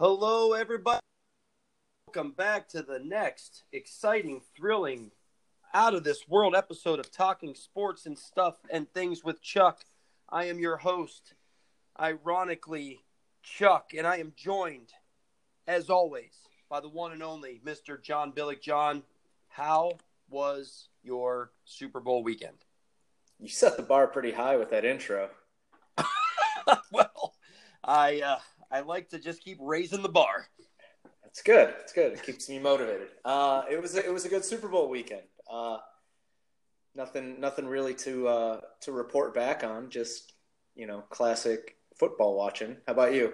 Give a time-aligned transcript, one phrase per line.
[0.00, 1.02] Hello, everybody.
[2.06, 5.10] Welcome back to the next exciting, thrilling,
[5.74, 9.82] out of this world episode of Talking Sports and Stuff and Things with Chuck.
[10.26, 11.34] I am your host,
[12.00, 13.00] ironically,
[13.42, 14.88] Chuck, and I am joined,
[15.66, 16.32] as always,
[16.70, 18.02] by the one and only Mr.
[18.02, 18.62] John Billick.
[18.62, 19.02] John,
[19.48, 19.98] how
[20.30, 22.64] was your Super Bowl weekend?
[23.38, 25.28] You set the bar pretty high with that intro.
[26.90, 27.34] well,
[27.84, 28.38] I uh,
[28.70, 30.46] I like to just keep raising the bar.
[31.22, 31.74] That's good.
[31.80, 32.12] It's good.
[32.12, 33.08] It keeps me motivated.
[33.24, 35.22] Uh, it was a, it was a good Super Bowl weekend.
[35.50, 35.78] Uh,
[36.94, 39.90] nothing nothing really to uh, to report back on.
[39.90, 40.32] Just
[40.74, 42.76] you know, classic football watching.
[42.86, 43.32] How about you?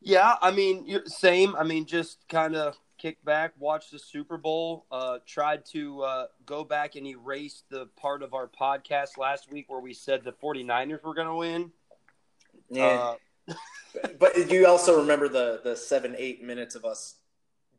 [0.00, 1.54] Yeah, I mean, same.
[1.56, 4.86] I mean, just kind of kick back, watch the Super Bowl.
[4.90, 9.68] Uh, tried to uh, go back and erase the part of our podcast last week
[9.68, 11.72] where we said the 49ers were going to win.
[12.70, 13.14] Yeah.
[13.48, 13.54] Uh,
[14.18, 17.16] but you also remember the the seven eight minutes of us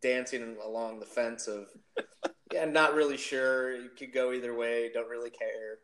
[0.02, 1.68] dancing along the fence of
[2.52, 3.76] yeah, not really sure.
[3.76, 4.92] You could go either way.
[4.94, 5.80] Don't really care.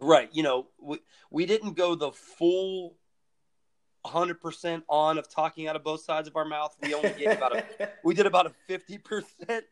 [0.00, 0.28] Right.
[0.32, 0.98] You know, we
[1.30, 2.96] we didn't go the full
[4.04, 6.76] 100% on of talking out of both sides of our mouth.
[6.80, 7.64] We only gave about a
[8.04, 9.62] we did about a 50%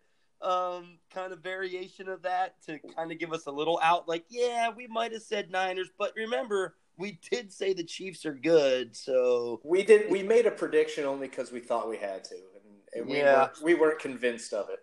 [0.42, 4.24] um kind of variation of that to kind of give us a little out like,
[4.28, 8.96] yeah, we might have said Niners, but remember, we did say the Chiefs are good,
[8.96, 10.10] so we did.
[10.10, 13.36] We made a prediction only because we thought we had to, and, and we yeah.
[13.36, 14.80] weren't, we weren't convinced of it.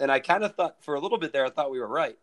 [0.00, 2.18] And I kind of thought for a little bit there, I thought we were right.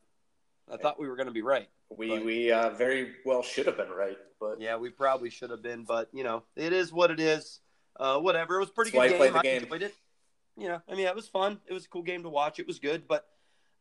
[0.71, 1.67] I thought we were going to be right.
[1.97, 5.49] We but, we uh, very well should have been right, but yeah, we probably should
[5.49, 5.83] have been.
[5.83, 7.59] But you know, it is what it is.
[7.99, 8.55] Uh, whatever.
[8.55, 9.19] It was pretty That's good.
[9.19, 9.37] Game.
[9.37, 9.63] I game.
[9.63, 9.93] enjoyed it.
[10.57, 11.59] You know, I mean, it was fun.
[11.67, 12.59] It was a cool game to watch.
[12.59, 13.25] It was good, but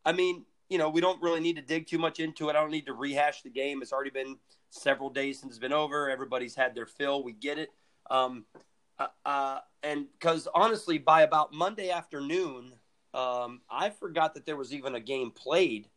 [0.04, 2.50] I mean, you know, we don't really need to dig too much into it.
[2.56, 3.82] I don't need to rehash the game.
[3.82, 4.36] It's already been
[4.70, 6.08] several days since it's been over.
[6.08, 7.24] Everybody's had their fill.
[7.24, 7.70] We get it.
[8.08, 8.46] Um,
[8.98, 12.72] uh, uh, and because honestly, by about Monday afternoon,
[13.12, 15.88] um, I forgot that there was even a game played.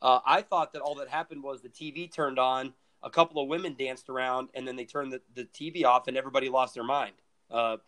[0.00, 3.48] Uh, I thought that all that happened was the TV turned on, a couple of
[3.48, 6.84] women danced around, and then they turned the, the TV off, and everybody lost their
[6.84, 7.14] mind.
[7.50, 7.78] Uh,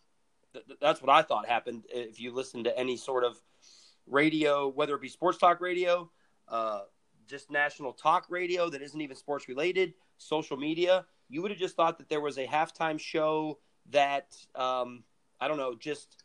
[0.52, 1.84] th- that's what I thought happened.
[1.88, 3.40] If you listen to any sort of
[4.06, 6.10] radio, whether it be sports talk radio,
[6.48, 6.80] uh,
[7.26, 11.76] just national talk radio that isn't even sports related, social media, you would have just
[11.76, 13.58] thought that there was a halftime show
[13.90, 15.02] that um,
[15.40, 16.24] I don't know, just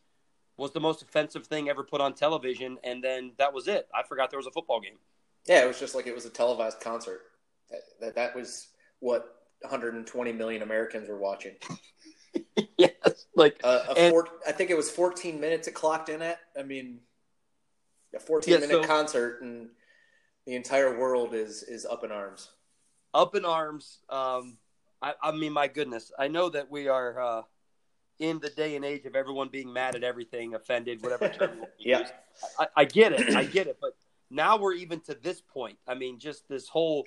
[0.56, 3.88] was the most offensive thing ever put on television, and then that was it.
[3.94, 4.98] I forgot there was a football game.
[5.46, 7.22] Yeah, it was just like it was a televised concert.
[7.70, 8.68] That that, that was
[9.00, 11.54] what 120 million Americans were watching.
[12.78, 16.22] yes, like uh, a and, four, I think it was 14 minutes it clocked in
[16.22, 16.38] at.
[16.58, 17.00] I mean,
[18.14, 19.68] a 14 yeah, minute so, concert and
[20.46, 22.50] the entire world is is up in arms.
[23.14, 23.98] Up in arms.
[24.08, 24.58] Um,
[25.00, 27.42] I, I mean, my goodness, I know that we are uh,
[28.18, 31.64] in the day and age of everyone being mad at everything, offended, whatever term.
[31.78, 32.08] yeah,
[32.58, 33.96] I, I get it, I get it, but
[34.30, 35.78] now we're even to this point.
[35.86, 37.06] I mean, just this whole.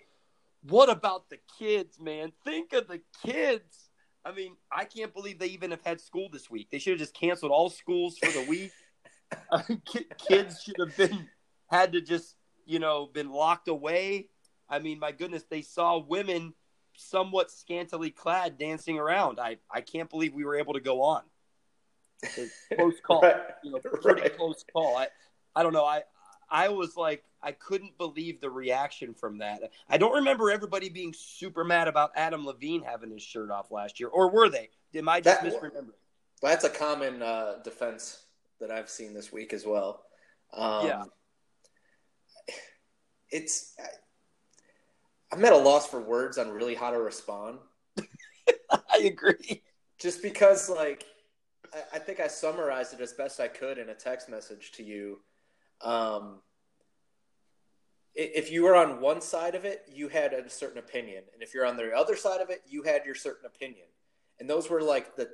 [0.67, 2.31] What about the kids, man?
[2.43, 3.89] Think of the kids.
[4.23, 6.69] I mean, I can't believe they even have had school this week.
[6.71, 8.71] They should have just canceled all schools for the week.
[10.17, 11.27] Kids should have been
[11.67, 14.29] had to just you know been locked away.
[14.69, 16.53] I mean, my goodness, they saw women
[16.97, 19.39] somewhat scantily clad dancing around.
[19.39, 21.23] I I can't believe we were able to go on.
[22.75, 23.35] close call, right.
[23.63, 24.37] you know, pretty right.
[24.37, 24.97] close call.
[24.97, 25.07] I
[25.55, 25.85] I don't know.
[25.85, 26.03] I
[26.49, 29.71] I was like I couldn't believe the reaction from that.
[29.87, 33.99] I don't remember everybody being super mad about Adam Levine having his shirt off last
[33.99, 34.69] year, or were they?
[34.95, 35.93] Am I just that, misremembering?
[36.41, 38.24] That's a common uh, defense
[38.65, 40.03] that I've seen this week as well.
[40.53, 41.03] Um, yeah,
[43.31, 43.75] it's
[45.31, 47.59] I'm at a loss for words on really how to respond.
[48.71, 49.63] I agree.
[49.99, 51.03] Just because, like,
[51.73, 54.83] I, I, think I summarized it as best I could in a text message to
[54.83, 55.19] you.
[55.81, 56.39] Um,
[58.13, 61.53] if you were on one side of it, you had a certain opinion, and if
[61.53, 63.87] you're on the other side of it, you had your certain opinion,
[64.39, 65.29] and those were like the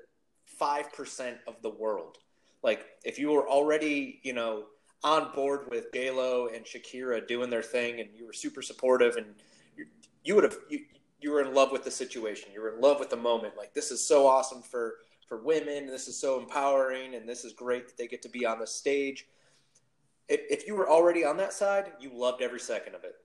[0.45, 2.17] five percent of the world.
[2.63, 4.65] Like, if you were already, you know,
[5.03, 9.15] on board with J Lo and Shakira doing their thing, and you were super supportive,
[9.15, 9.27] and
[9.75, 9.85] you,
[10.23, 10.81] you would have you,
[11.19, 12.49] you were in love with the situation.
[12.53, 13.55] You were in love with the moment.
[13.57, 14.95] Like this is so awesome for
[15.27, 15.87] for women.
[15.87, 18.67] This is so empowering, and this is great that they get to be on the
[18.67, 19.27] stage.
[20.27, 23.15] If, if you were already on that side, you loved every second of it.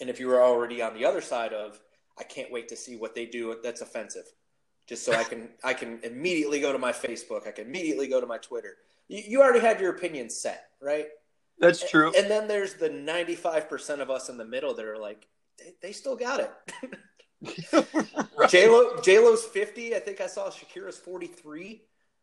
[0.00, 1.80] And if you were already on the other side of,
[2.18, 4.32] I can't wait to see what they do that's offensive,
[4.86, 7.46] just so I can I can immediately go to my Facebook.
[7.46, 8.76] I can immediately go to my Twitter
[9.08, 11.06] you, you already had your opinion set, right?
[11.58, 12.08] That's true.
[12.08, 15.26] And, and then there's the 95% of us in the middle that are like,
[15.58, 16.52] they, they still got it.
[18.36, 18.50] right.
[18.50, 19.94] J Lo J Lo's 50.
[19.94, 21.82] I think I saw Shakira's 43.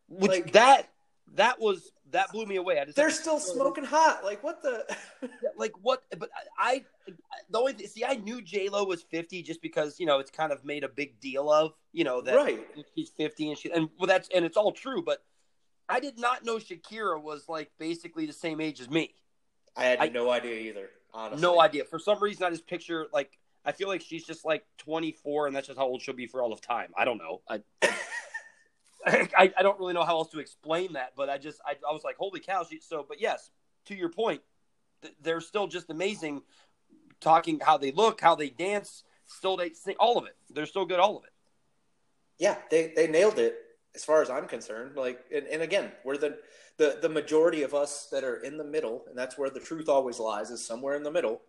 [0.09, 0.89] Which like, that
[1.35, 2.79] that was that blew me away.
[2.79, 4.23] I just they're still smoking hot.
[4.23, 4.85] Like what the?
[5.57, 6.03] like what?
[6.17, 6.83] But I,
[7.49, 10.51] the only see, I knew J Lo was fifty just because you know it's kind
[10.51, 12.65] of made a big deal of you know that right.
[12.95, 15.01] she's fifty and she and well that's and it's all true.
[15.01, 15.23] But
[15.89, 19.13] I did not know Shakira was like basically the same age as me.
[19.75, 20.89] I had I, no idea either.
[21.13, 21.83] Honestly, no idea.
[21.85, 25.55] For some reason, I just picture like I feel like she's just like 24, and
[25.55, 26.91] that's just how old she'll be for all of time.
[26.97, 27.41] I don't know.
[27.49, 27.61] I
[29.37, 31.93] I, I, don't really know how else to explain that, but I just I, I
[31.93, 32.65] was like, holy cow!
[32.69, 33.51] She, so, but yes,
[33.85, 34.41] to your point,
[35.01, 36.41] th- they're still just amazing.
[37.19, 40.35] Talking how they look, how they dance, still they sing, all of it.
[40.49, 41.31] They're still good, all of it.
[42.37, 43.55] Yeah, they they nailed it
[43.95, 44.95] as far as I'm concerned.
[44.95, 46.37] Like, and, and again, we're the
[46.77, 49.89] the the majority of us that are in the middle, and that's where the truth
[49.89, 51.41] always lies, is somewhere in the middle.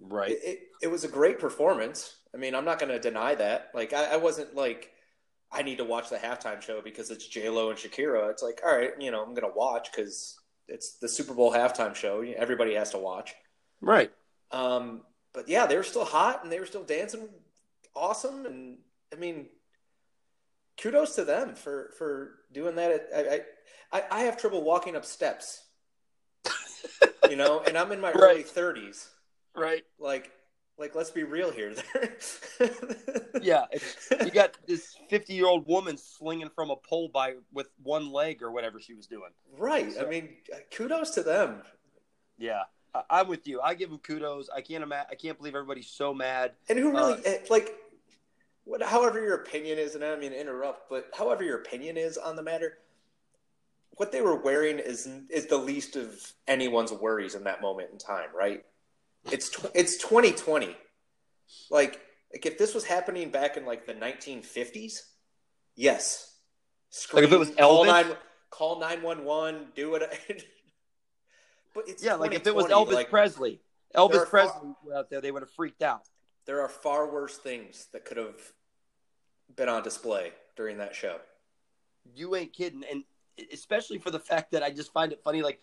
[0.00, 0.32] Right.
[0.32, 2.16] It, it, it was a great performance.
[2.34, 3.70] I mean, I'm not going to deny that.
[3.74, 4.92] Like, I, I wasn't like
[5.52, 8.30] I need to watch the halftime show because it's J Lo and Shakira.
[8.30, 10.38] It's like, all right, you know, I'm going to watch because
[10.68, 12.22] it's the Super Bowl halftime show.
[12.22, 13.34] Everybody has to watch.
[13.80, 14.12] Right.
[14.52, 15.02] Um,
[15.32, 17.28] but yeah, they were still hot and they were still dancing
[17.94, 18.46] awesome.
[18.46, 18.78] And
[19.12, 19.46] I mean,
[20.80, 23.08] kudos to them for for doing that.
[23.14, 23.40] I
[23.92, 25.62] I, I have trouble walking up steps.
[27.28, 28.36] you know, and I'm in my right.
[28.36, 29.08] early 30s.
[29.54, 29.84] Right.
[29.98, 30.30] Like
[30.80, 31.74] like let's be real here.
[33.40, 33.66] Yeah
[34.24, 38.42] you got this 50 year old woman slinging from a pole by with one leg
[38.42, 39.30] or whatever she was doing.
[39.56, 40.30] Right so, i mean
[40.72, 41.62] kudos to them.
[42.38, 42.62] Yeah
[42.92, 43.60] I, am with you.
[43.60, 44.50] I give them kudos.
[44.54, 46.52] I can't imagine i can't believe everybody's so mad.
[46.68, 47.76] And who really uh, like
[48.64, 51.96] what however your opinion is and i don't mean to interrupt but however your opinion
[51.96, 52.78] is on the matter
[53.96, 57.98] what they were wearing is is the least of anyone's worries in that moment in
[57.98, 58.64] time right
[59.30, 60.76] it's it's 2020.
[61.70, 62.00] Like
[62.32, 65.00] like if this was happening back in like the 1950s,
[65.76, 66.38] yes.
[66.90, 68.06] Scream, like if it was Elvis, call, nine,
[68.50, 70.02] call 911, do it.
[71.74, 73.60] but it's yeah, like if it was Elvis like, Presley,
[73.94, 76.02] Elvis Presley far, out there, they would have freaked out.
[76.46, 78.40] There are far worse things that could have
[79.54, 81.18] been on display during that show.
[82.14, 83.04] You ain't kidding, and
[83.52, 85.42] especially for the fact that I just find it funny.
[85.42, 85.60] Like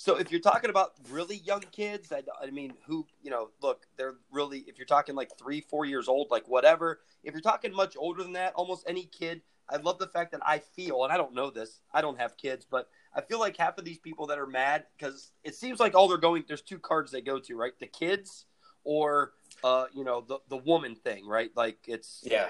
[0.00, 3.84] so if you're talking about really young kids, I, I mean, who you know, look,
[3.98, 4.64] they're really.
[4.66, 7.00] If you're talking like three, four years old, like whatever.
[7.22, 9.42] If you're talking much older than that, almost any kid.
[9.68, 11.82] I love the fact that I feel, and I don't know this.
[11.92, 14.86] I don't have kids, but I feel like half of these people that are mad
[14.96, 16.44] because it seems like all they're going.
[16.48, 17.78] There's two cards they go to, right?
[17.78, 18.46] The kids
[18.84, 19.32] or
[19.62, 21.50] uh, you know the the woman thing, right?
[21.54, 22.48] Like it's yeah,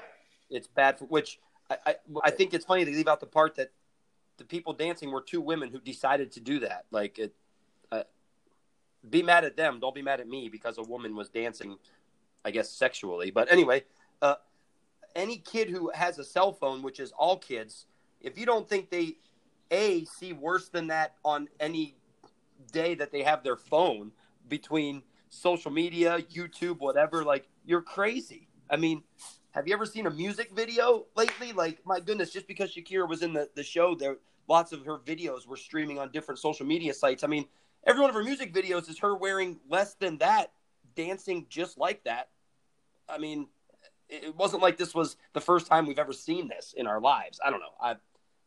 [0.51, 3.57] it's bad for which I, I, I think it's funny they leave out the part
[3.57, 3.73] that
[4.41, 6.87] the people dancing were two women who decided to do that.
[6.91, 7.35] Like it,
[9.09, 9.81] be mad at them.
[9.81, 11.79] Don't be mad at me because a woman was dancing,
[12.45, 13.31] I guess sexually.
[13.31, 13.85] But anyway,
[14.21, 14.37] uh,
[15.15, 17.87] any kid who has a cell phone, which is all kids,
[18.21, 19.17] if you don't think they
[19.71, 21.97] a see worse than that on any
[22.73, 24.13] day that they have their phone
[24.49, 28.49] between social media, YouTube, whatever, like you're crazy.
[28.69, 29.03] I mean,
[29.53, 31.53] have you ever seen a music video lately?
[31.53, 34.17] Like, my goodness, just because Shakira was in the, the show, there
[34.49, 37.25] lots of her videos were streaming on different social media sites.
[37.25, 37.47] I mean,
[37.87, 40.53] every one of her music videos is her wearing less than that,
[40.97, 42.29] dancing just like that.
[43.09, 43.49] I mean,
[44.09, 47.41] it wasn't like this was the first time we've ever seen this in our lives.
[47.45, 47.75] I don't know.
[47.81, 47.97] I,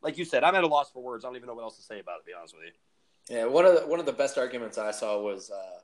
[0.01, 1.23] like you said, I'm at a loss for words.
[1.23, 2.19] I don't even know what else to say about it.
[2.19, 2.71] To be honest with you.
[3.29, 5.79] Yeah, one of the, one of the best arguments I saw was uh,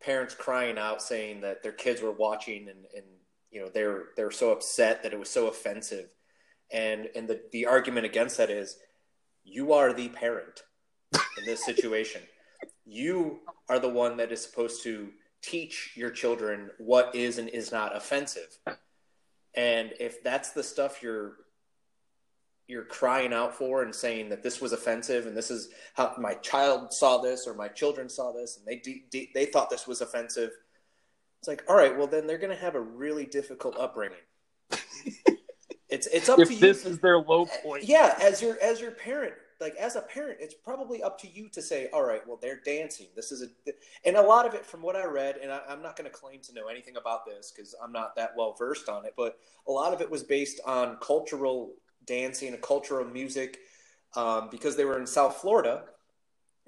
[0.00, 3.04] parents crying out, saying that their kids were watching, and, and
[3.50, 6.08] you know they're they're so upset that it was so offensive,
[6.72, 8.78] and and the the argument against that is,
[9.44, 10.62] you are the parent
[11.38, 12.22] in this situation.
[12.84, 15.08] you are the one that is supposed to
[15.42, 18.58] teach your children what is and is not offensive.
[19.54, 21.36] And if that's the stuff you're
[22.68, 26.34] you're crying out for and saying that this was offensive and this is how my
[26.34, 29.86] child saw this or my children saw this and they de- de- they thought this
[29.86, 30.50] was offensive.
[31.38, 34.18] It's like, all right, well then they're going to have a really difficult upbringing.
[35.88, 36.60] it's it's up if to you.
[36.60, 37.84] This is their low point.
[37.84, 41.48] Yeah, as your as your parent, like as a parent, it's probably up to you
[41.50, 43.06] to say, all right, well, they're dancing.
[43.14, 43.72] This is a,
[44.04, 46.16] and a lot of it from what I read, and I, am not going to
[46.16, 49.38] claim to know anything about this because I'm not that well versed on it, but
[49.66, 53.58] a lot of it was based on cultural dancing, a cultural music,
[54.14, 55.84] um, because they were in South Florida,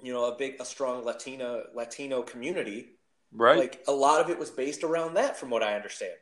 [0.01, 2.95] you know, a big, a strong Latina Latino community.
[3.31, 3.59] Right.
[3.59, 6.17] Like a lot of it was based around that, from what I understand.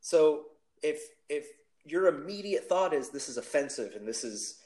[0.00, 0.44] So
[0.82, 1.46] if if
[1.84, 4.58] your immediate thought is this is offensive and this is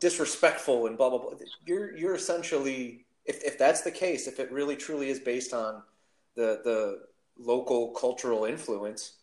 [0.00, 1.30] disrespectful and blah blah blah.
[1.66, 5.82] You're you're essentially if if that's the case, if it really truly is based on
[6.34, 7.00] the the
[7.38, 9.14] local cultural influence,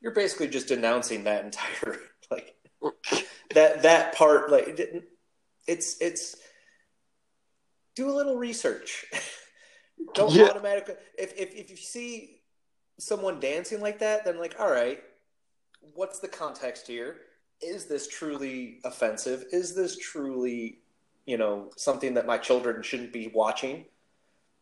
[0.00, 1.98] you're basically just denouncing that entire
[2.30, 2.54] like
[3.54, 4.80] that that part like
[5.66, 6.36] it's it's
[7.94, 9.06] do a little research.
[10.14, 10.44] Don't yeah.
[10.44, 12.42] automatically if, if if you see
[12.98, 15.02] someone dancing like that, then like, all right,
[15.94, 17.16] what's the context here?
[17.62, 19.44] Is this truly offensive?
[19.52, 20.80] Is this truly,
[21.24, 23.86] you know, something that my children shouldn't be watching?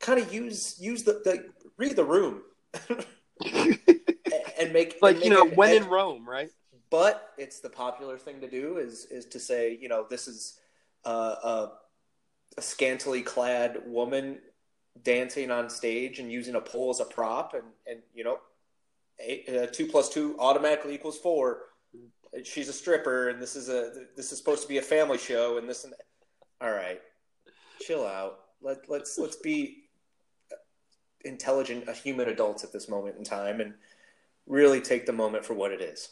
[0.01, 2.43] Kind of use use the, the read the room
[2.89, 6.51] and make like and make you know it, when and, in Rome, right?
[6.91, 10.59] But it's the popular thing to do is is to say you know this is
[11.05, 11.69] uh, a,
[12.59, 14.39] a scantily clad woman
[15.03, 18.39] dancing on stage and using a pole as a prop, and and you know,
[19.19, 21.63] eight, uh, two plus two automatically equals four.
[22.43, 25.59] She's a stripper, and this is a this is supposed to be a family show,
[25.59, 25.95] and this and
[26.61, 27.01] all right,
[27.81, 28.41] chill out.
[28.61, 29.85] Let let's let's be
[31.25, 33.75] intelligent, human adults at this moment in time, and
[34.47, 36.11] really take the moment for what it is.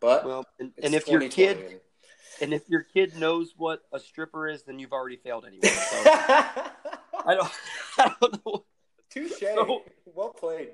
[0.00, 1.80] But well, and, and if your kid
[2.40, 5.68] and if your kid knows what a stripper is, then you've already failed anyway.
[5.68, 6.02] So.
[7.26, 7.50] I don't,
[7.98, 8.64] I don't know.
[9.10, 9.40] Touche.
[9.40, 10.70] So, well played.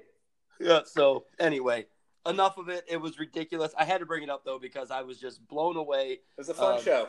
[0.61, 0.81] Yeah.
[0.85, 1.87] So anyway,
[2.29, 2.85] enough of it.
[2.89, 3.73] It was ridiculous.
[3.79, 6.13] I had to bring it up though because I was just blown away.
[6.13, 7.09] It was a fun um, show.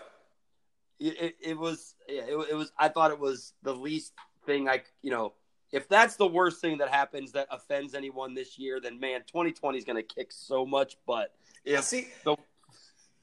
[1.00, 1.96] It, it, it, was.
[2.08, 2.24] Yeah.
[2.24, 2.72] It, it was.
[2.78, 4.14] I thought it was the least
[4.46, 4.82] thing I.
[5.02, 5.34] You know,
[5.72, 9.78] if that's the worst thing that happens that offends anyone this year, then man, 2020
[9.78, 11.34] is going to kick so much butt.
[11.66, 12.38] Yeah, See, the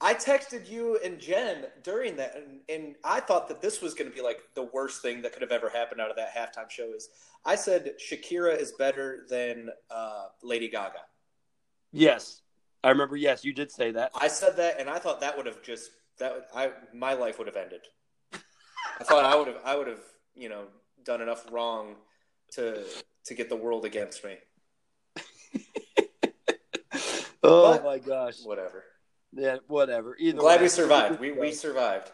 [0.00, 4.10] I texted you and Jen during that, and, and I thought that this was going
[4.10, 6.68] to be like the worst thing that could have ever happened out of that halftime
[6.68, 6.92] show.
[6.94, 7.08] Is
[7.44, 11.00] I said Shakira is better than uh, Lady Gaga.
[11.94, 12.42] Yes,
[12.82, 13.16] I remember.
[13.16, 14.10] Yes, you did say that.
[14.20, 17.46] I said that, and I thought that would have just that I my life would
[17.46, 17.82] have ended.
[19.00, 20.02] I thought I would have I would have
[20.34, 20.64] you know
[21.04, 21.94] done enough wrong
[22.54, 22.84] to
[23.26, 24.36] to get the world against me.
[27.44, 28.38] oh but, my gosh!
[28.42, 28.82] Whatever.
[29.32, 30.16] Yeah, whatever.
[30.18, 31.20] Either glad way, we survived.
[31.20, 32.10] We we survived.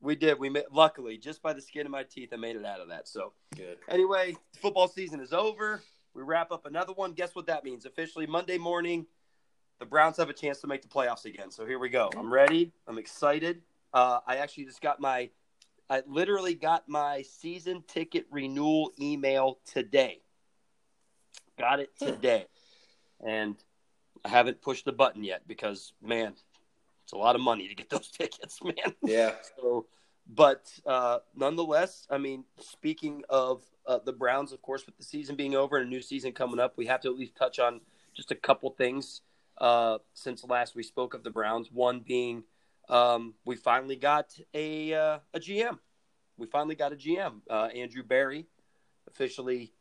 [0.00, 0.40] We did.
[0.40, 2.88] We made, luckily, just by the skin of my teeth, I made it out of
[2.88, 3.06] that.
[3.06, 3.78] So good.
[3.88, 5.82] Anyway, football season is over.
[6.14, 7.12] We wrap up another one.
[7.12, 7.86] Guess what that means?
[7.86, 9.06] Officially Monday morning,
[9.80, 11.50] the Browns have a chance to make the playoffs again.
[11.50, 12.10] So here we go.
[12.16, 12.70] I'm ready.
[12.86, 13.62] I'm excited.
[13.92, 15.30] Uh, I actually just got my,
[15.88, 20.20] I literally got my season ticket renewal email today.
[21.58, 22.06] Got it hmm.
[22.06, 22.46] today,
[23.26, 23.56] and
[24.24, 26.34] I haven't pushed the button yet because man,
[27.04, 28.94] it's a lot of money to get those tickets, man.
[29.02, 29.32] Yeah.
[29.56, 29.86] So,
[30.26, 35.36] but uh, nonetheless, I mean, speaking of uh, the Browns, of course, with the season
[35.36, 37.80] being over and a new season coming up, we have to at least touch on
[38.14, 39.22] just a couple things
[39.60, 41.70] uh, since last we spoke of the Browns.
[41.70, 42.44] One being
[42.88, 45.78] um, we finally got a uh, a GM.
[46.36, 47.42] We finally got a GM.
[47.48, 48.46] Uh, Andrew Berry
[49.08, 49.72] officially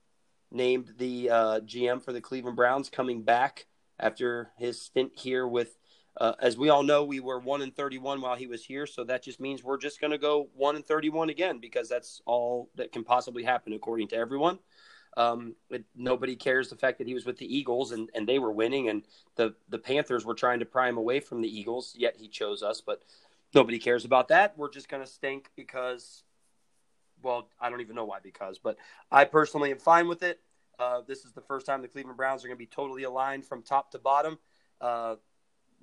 [0.51, 3.67] named the uh, GM for the Cleveland Browns, coming back
[3.99, 5.77] after his stint here with
[6.19, 9.05] uh, as we all know, we were one and thirty-one while he was here, so
[9.05, 12.69] that just means we're just going to go one and thirty-one again because that's all
[12.75, 14.59] that can possibly happen according to everyone.
[15.19, 18.39] Um, it, nobody cares the fact that he was with the Eagles and, and they
[18.39, 19.03] were winning, and
[19.35, 21.93] the the Panthers were trying to pry him away from the Eagles.
[21.97, 23.01] Yet he chose us, but
[23.53, 24.57] nobody cares about that.
[24.57, 26.23] We're just going to stink because,
[27.21, 28.77] well, I don't even know why because, but
[29.11, 30.39] I personally am fine with it.
[30.79, 33.43] Uh, this is the first time the Cleveland Browns are going to be totally aligned
[33.43, 34.39] from top to bottom.
[34.79, 35.15] Uh,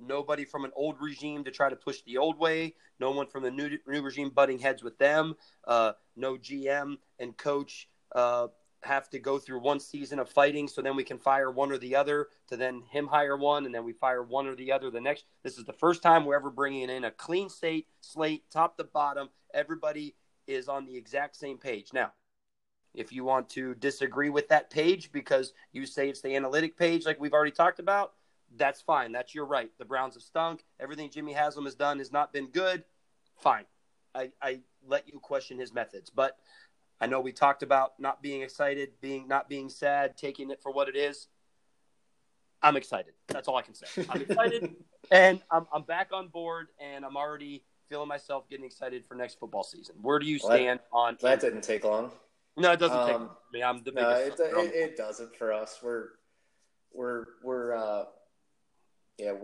[0.01, 3.43] nobody from an old regime to try to push the old way, no one from
[3.43, 8.47] the new, new regime butting heads with them, uh, no GM and coach uh,
[8.87, 11.79] have to go through one season of fighting so then we can fire one or
[11.79, 14.91] the other to then him hire one and then we fire one or the other
[14.91, 15.25] the next.
[15.43, 18.85] This is the first time we're ever bringing in a clean state slate, top to
[18.85, 19.29] bottom.
[19.53, 20.15] Everybody
[20.47, 21.93] is on the exact same page.
[21.93, 22.13] Now,
[22.95, 27.05] if you want to disagree with that page because you say it's the analytic page,
[27.05, 28.15] like we've already talked about,
[28.57, 29.13] that's fine.
[29.13, 29.71] That's your right.
[29.79, 30.65] The Browns have stunk.
[30.81, 32.85] Everything Jimmy Haslam has done has not been good.
[33.39, 33.65] Fine.
[34.15, 36.11] I, I let you question his methods.
[36.11, 36.37] But
[37.01, 40.73] I know we talked about not being excited, being not being sad, taking it for
[40.73, 41.29] what it is.
[42.63, 43.13] I'm excited.
[43.29, 44.07] That's all I can say.
[44.09, 44.77] I'm excited
[45.11, 49.39] and I'm, I'm back on board and I'm already feeling myself getting excited for next
[49.39, 49.97] football season.
[50.01, 51.41] Where do you stand well, on that?
[51.41, 52.11] Didn't take long.
[52.57, 53.63] No, it doesn't um, take me.
[53.63, 54.39] I'm the biggest.
[54.39, 55.79] No, it, it, it, doesn't for us.
[55.83, 56.09] We're
[56.93, 58.05] we're we're uh,
[59.19, 59.35] yeah,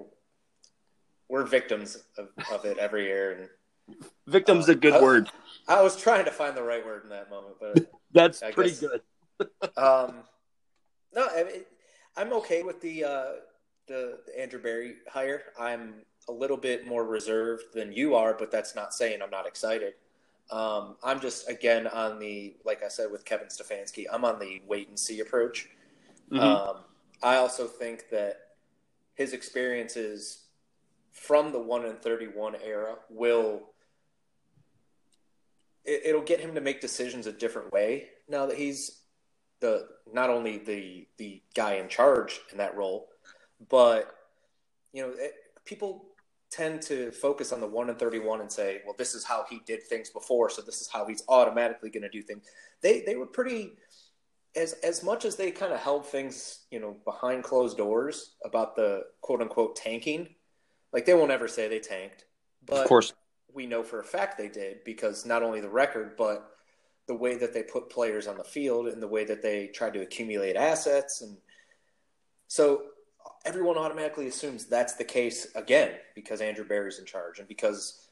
[1.29, 3.33] we're victims of, of it every year.
[3.33, 3.49] And
[4.27, 5.31] victims a good I, word.
[5.69, 8.71] I was trying to find the right word in that moment, but that's I pretty
[8.71, 9.01] guess, good.
[9.77, 10.15] um,
[11.15, 11.63] no, I mean,
[12.17, 13.33] I'm okay with the uh,
[13.87, 15.43] the Andrew Berry hire.
[15.59, 15.95] I'm
[16.29, 19.95] a little bit more reserved than you are, but that's not saying I'm not excited.
[20.51, 24.07] Um, I'm just again on the like I said with Kevin Stefanski.
[24.13, 25.69] I'm on the wait and see approach.
[26.31, 26.41] Mm-hmm.
[26.41, 26.77] Um,
[27.23, 28.41] I also think that
[29.15, 30.45] his experiences
[31.13, 33.72] from the one and thirty one era will
[35.85, 39.03] it, will get him to make decisions a different way now that he's
[39.61, 43.09] the not only the the guy in charge in that role,
[43.71, 44.15] but
[44.93, 45.35] you know it,
[45.65, 46.07] people
[46.51, 49.45] tend to focus on the one and thirty one and say, well, this is how
[49.49, 52.45] he did things before, so this is how he's automatically going to do things.
[52.83, 53.73] They they were pretty
[54.55, 58.77] as as much as they kind of held things you know behind closed doors about
[58.77, 60.29] the quote unquote tanking.
[60.93, 62.27] Like they won't ever say they tanked,
[62.67, 63.15] but of course
[63.55, 66.53] we know for a fact they did because not only the record, but
[67.07, 69.93] the way that they put players on the field and the way that they tried
[69.95, 71.21] to accumulate assets.
[71.21, 71.37] And
[72.49, 72.83] so
[73.45, 78.09] everyone automatically assumes that's the case again because Andrew Berry's in charge and because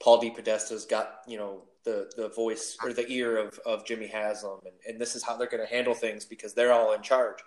[0.00, 0.30] Paul D.
[0.30, 4.74] DePodesta's got, you know, the, the voice or the ear of, of Jimmy Haslam and,
[4.86, 7.38] and this is how they're going to handle things because they're all in charge.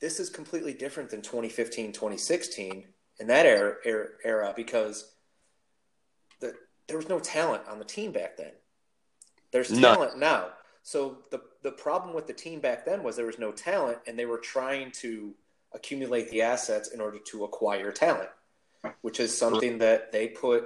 [0.00, 2.84] This is completely different than 2015, 2016
[3.18, 5.15] in that era, era, era because
[6.40, 6.54] the,
[6.88, 8.52] there was no talent on the team back then.
[9.50, 10.20] There's talent None.
[10.20, 10.48] now.
[10.82, 14.18] So the the problem with the team back then was there was no talent, and
[14.18, 15.34] they were trying to
[15.72, 18.28] accumulate the assets in order to acquire talent,
[19.00, 20.64] which is something that they put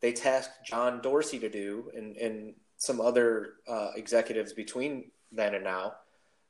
[0.00, 5.64] they tasked John Dorsey to do, and and some other uh, executives between then and
[5.64, 5.94] now.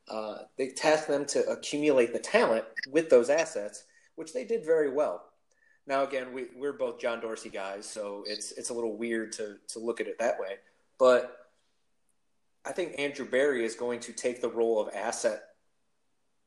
[0.09, 3.85] Uh, they tasked them to accumulate the talent with those assets,
[4.17, 5.28] which they did very well.
[5.89, 9.57] Now, again, we, we're both John Dorsey guys, so it's it's a little weird to
[9.69, 10.57] to look at it that way.
[10.99, 11.35] But
[12.67, 15.43] I think Andrew Berry is going to take the role of asset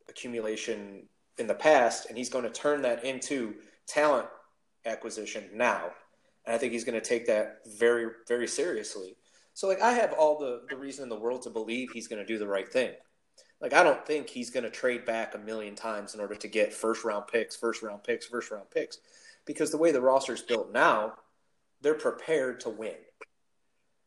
[0.08, 1.08] accumulation
[1.40, 3.56] in the past, and he's going to turn that into
[3.88, 4.28] talent
[4.86, 5.90] acquisition now.
[6.46, 9.16] And I think he's going to take that very, very seriously.
[9.56, 12.22] So, like, I have all the, the reason in the world to believe he's going
[12.22, 12.92] to do the right thing.
[13.60, 16.48] Like, I don't think he's going to trade back a million times in order to
[16.48, 19.00] get first round picks, first round picks, first round picks
[19.46, 21.14] because the way the roster is built now,
[21.82, 22.96] they're prepared to win.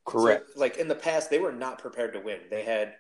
[0.07, 0.51] Correct.
[0.55, 2.38] So, like in the past, they were not prepared to win.
[2.51, 2.94] They had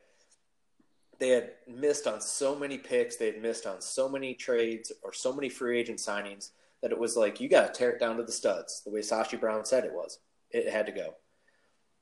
[1.18, 5.12] they had missed on so many picks, they had missed on so many trades or
[5.12, 6.50] so many free agent signings
[6.82, 8.82] that it was like you got to tear it down to the studs.
[8.84, 10.18] The way Sashi Brown said it was,
[10.50, 11.14] it had to go.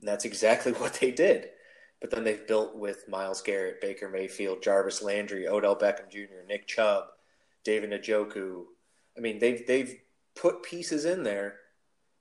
[0.01, 1.51] And that's exactly what they did.
[2.01, 6.67] But then they've built with Myles Garrett, Baker Mayfield, Jarvis Landry, Odell Beckham Jr., Nick
[6.67, 7.05] Chubb,
[7.65, 8.65] David Njoku.
[9.17, 10.01] I mean, they've they've
[10.35, 11.57] put pieces in there.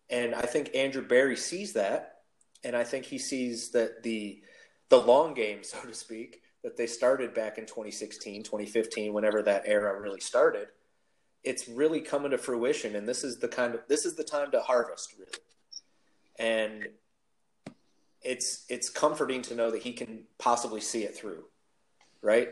[0.09, 2.17] And I think Andrew Berry sees that.
[2.63, 4.41] And I think he sees that the
[4.89, 9.63] the long game, so to speak, that they started back in 2016, 2015, whenever that
[9.65, 10.67] era really started,
[11.43, 12.95] it's really coming to fruition.
[12.95, 15.31] And this is the kind of this is the time to harvest, really.
[16.37, 16.87] And
[18.21, 21.45] it's it's comforting to know that he can possibly see it through,
[22.21, 22.49] right?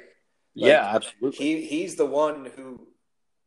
[0.56, 1.38] Like, yeah, absolutely.
[1.38, 2.88] He he's the one who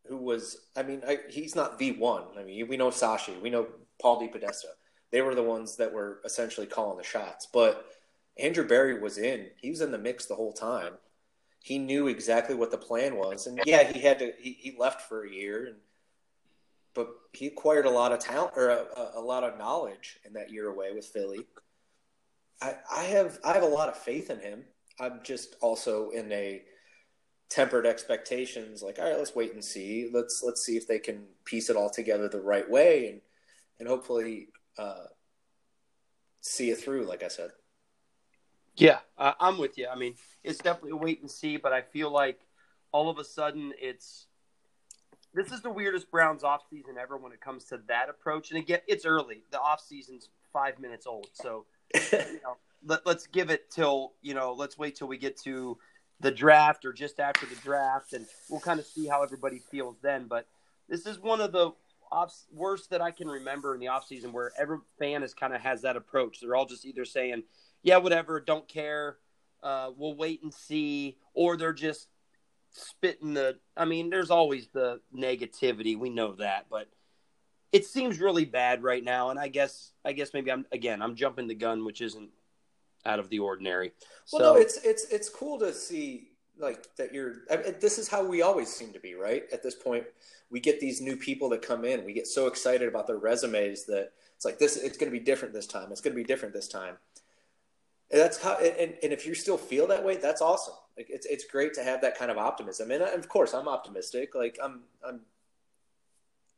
[0.07, 2.25] who was, I mean, I, he's not the one.
[2.38, 3.67] I mean, we know Sashi, we know
[4.01, 4.73] Paul DePodesta.
[5.11, 7.47] They were the ones that were essentially calling the shots.
[7.53, 7.87] But
[8.38, 9.49] Andrew Berry was in.
[9.61, 10.95] He was in the mix the whole time.
[11.61, 14.33] He knew exactly what the plan was, and yeah, he had to.
[14.41, 15.77] He, he left for a year, and
[16.93, 20.51] but he acquired a lot of talent or a, a lot of knowledge in that
[20.51, 21.47] year away with Philly.
[22.61, 24.65] I, I have I have a lot of faith in him.
[24.99, 26.62] I'm just also in a
[27.53, 30.09] tempered expectations like all right let's wait and see.
[30.11, 33.21] Let's let's see if they can piece it all together the right way and
[33.79, 35.05] and hopefully uh,
[36.41, 37.51] see it through like i said.
[38.75, 39.87] Yeah uh, i'm with you.
[39.87, 42.41] I mean it's definitely a wait and see but i feel like
[42.91, 44.29] all of a sudden it's
[45.35, 48.51] this is the weirdest browns off season ever when it comes to that approach.
[48.51, 49.43] And again it's early.
[49.51, 51.29] The off season's five minutes old.
[51.35, 55.37] So you know, let, let's give it till you know let's wait till we get
[55.43, 55.77] to
[56.23, 59.97] the draft or just after the draft, and we'll kind of see how everybody feels
[60.01, 60.27] then.
[60.29, 60.47] But
[60.89, 61.73] this is one of the
[62.11, 65.61] off, worst that I can remember in the offseason where every fan is kind of
[65.61, 66.41] has that approach.
[66.41, 67.43] They're all just either saying,
[67.83, 69.19] "Yeah, whatever, don't care,
[69.63, 72.09] uh, we'll wait and see," or they're just
[72.71, 73.59] spitting the.
[73.77, 75.99] I mean, there's always the negativity.
[75.99, 76.89] We know that, but
[77.73, 79.31] it seems really bad right now.
[79.31, 82.31] And I guess, I guess maybe I'm again, I'm jumping the gun, which isn't
[83.05, 83.93] out of the ordinary.
[84.33, 87.43] Well, so, no, it's it's it's cool to see like that you're.
[87.51, 89.45] I mean, this is how we always seem to be, right?
[89.53, 90.05] At this point,
[90.51, 92.05] we get these new people that come in.
[92.05, 94.77] We get so excited about their resumes that it's like this.
[94.77, 95.91] It's going to be different this time.
[95.91, 96.97] It's going to be different this time.
[98.11, 98.57] And that's how.
[98.57, 100.75] And, and if you still feel that way, that's awesome.
[100.97, 102.91] Like it's it's great to have that kind of optimism.
[102.91, 104.35] And of course, I'm optimistic.
[104.35, 105.21] Like I'm I'm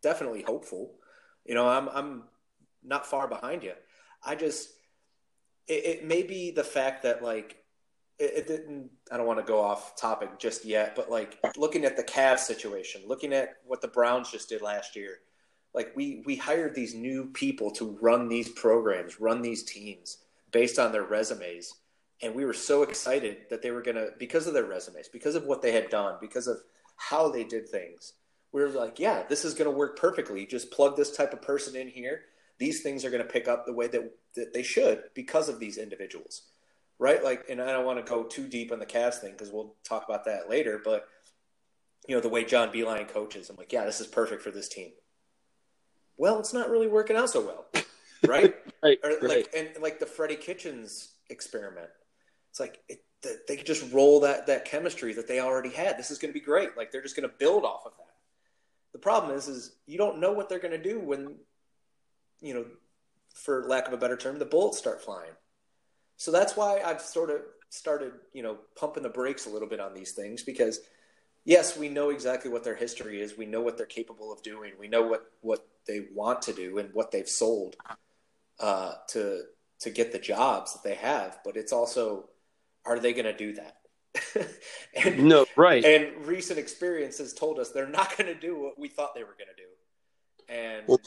[0.02, 0.92] definitely hopeful.
[1.44, 2.22] You know, I'm I'm
[2.82, 3.72] not far behind you.
[4.24, 4.70] I just
[5.68, 7.56] it, it may be the fact that like
[8.18, 11.84] it, it, didn't i don't want to go off topic just yet but like looking
[11.84, 15.18] at the Cavs situation looking at what the browns just did last year
[15.74, 20.18] Like we we hired these new people to run these programs, run these teams
[20.52, 21.74] based on their resumes,
[22.22, 25.44] and we were so excited that they were gonna because of their resumes, because of
[25.46, 26.58] what they had done, because of
[26.96, 28.14] how they did things.
[28.52, 30.46] We were like, yeah, this is gonna work perfectly.
[30.46, 32.22] Just plug this type of person in here.
[32.58, 35.76] These things are gonna pick up the way that, that they should because of these
[35.78, 36.42] individuals,
[36.98, 37.22] right?
[37.22, 39.74] Like, and I don't want to go too deep on the Cavs thing because we'll
[39.84, 41.08] talk about that later, but
[42.08, 44.68] you know the way John Beilein coaches, I'm like, yeah, this is perfect for this
[44.68, 44.92] team
[46.16, 47.66] well, it's not really working out so well,
[48.26, 48.54] right?
[48.82, 49.22] right, or right.
[49.22, 51.90] like and like the Freddie Kitchens experiment.
[52.50, 53.00] It's like it,
[53.48, 55.98] they could just roll that that chemistry that they already had.
[55.98, 56.76] This is going to be great.
[56.76, 58.04] Like they're just going to build off of that.
[58.92, 61.34] The problem is, is you don't know what they're going to do when,
[62.44, 62.64] you know,
[63.34, 65.32] for lack of a better term, the bullets start flying.
[66.16, 69.80] So that's why I've sort of started, you know, pumping the brakes a little bit
[69.80, 70.80] on these things because
[71.44, 73.36] yes, we know exactly what their history is.
[73.36, 74.72] We know what they're capable of doing.
[74.78, 77.76] We know what what they want to do and what they've sold
[78.60, 79.42] uh, to
[79.80, 81.38] to get the jobs that they have.
[81.44, 82.28] But it's also,
[82.84, 83.76] are they going to do that?
[85.04, 85.84] and, no, right.
[85.84, 89.24] And recent experience has told us they're not going to do what we thought they
[89.24, 91.00] were going to do, and well,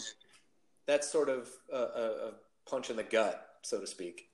[0.88, 2.32] that's sort of a, a
[2.68, 4.30] punch in the gut, so to speak.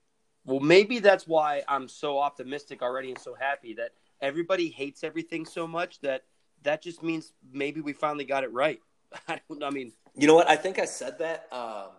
[0.46, 5.44] Well, maybe that's why I'm so optimistic already and so happy that everybody hates everything
[5.46, 6.24] so much that
[6.62, 8.80] that just means maybe we finally got it right.
[9.28, 9.62] I don't.
[9.62, 10.48] I mean, you know what?
[10.48, 11.90] I think I said that um,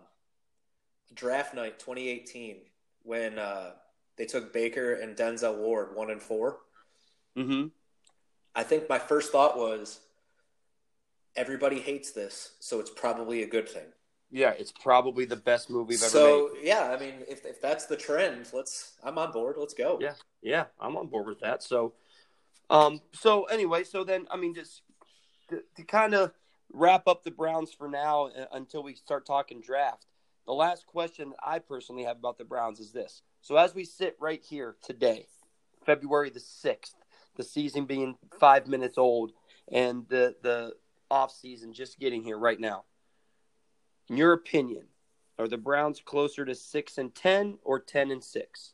[1.14, 2.56] draft night 2018
[3.02, 3.72] when uh,
[4.16, 6.58] they took Baker and Denzel Ward one and 4
[7.36, 7.66] Mm-hmm.
[8.54, 10.00] I think my first thought was
[11.34, 13.84] everybody hates this, so it's probably a good thing.
[14.36, 16.60] Yeah, it's probably the best movie we've ever so, made.
[16.60, 18.92] So yeah, I mean, if if that's the trend, let's.
[19.02, 19.56] I'm on board.
[19.58, 19.96] Let's go.
[19.98, 21.62] Yeah, yeah, I'm on board with that.
[21.62, 21.94] So,
[22.68, 24.82] um, so anyway, so then I mean, just
[25.48, 26.32] to, to kind of
[26.70, 30.04] wrap up the Browns for now uh, until we start talking draft.
[30.44, 33.22] The last question I personally have about the Browns is this.
[33.40, 35.28] So as we sit right here today,
[35.86, 36.94] February the 6th,
[37.36, 39.32] the season being 5 minutes old
[39.72, 40.74] and the the
[41.10, 42.84] off season just getting here right now.
[44.08, 44.84] In your opinion,
[45.38, 48.72] are the Browns closer to 6 and 10 or 10 and 6?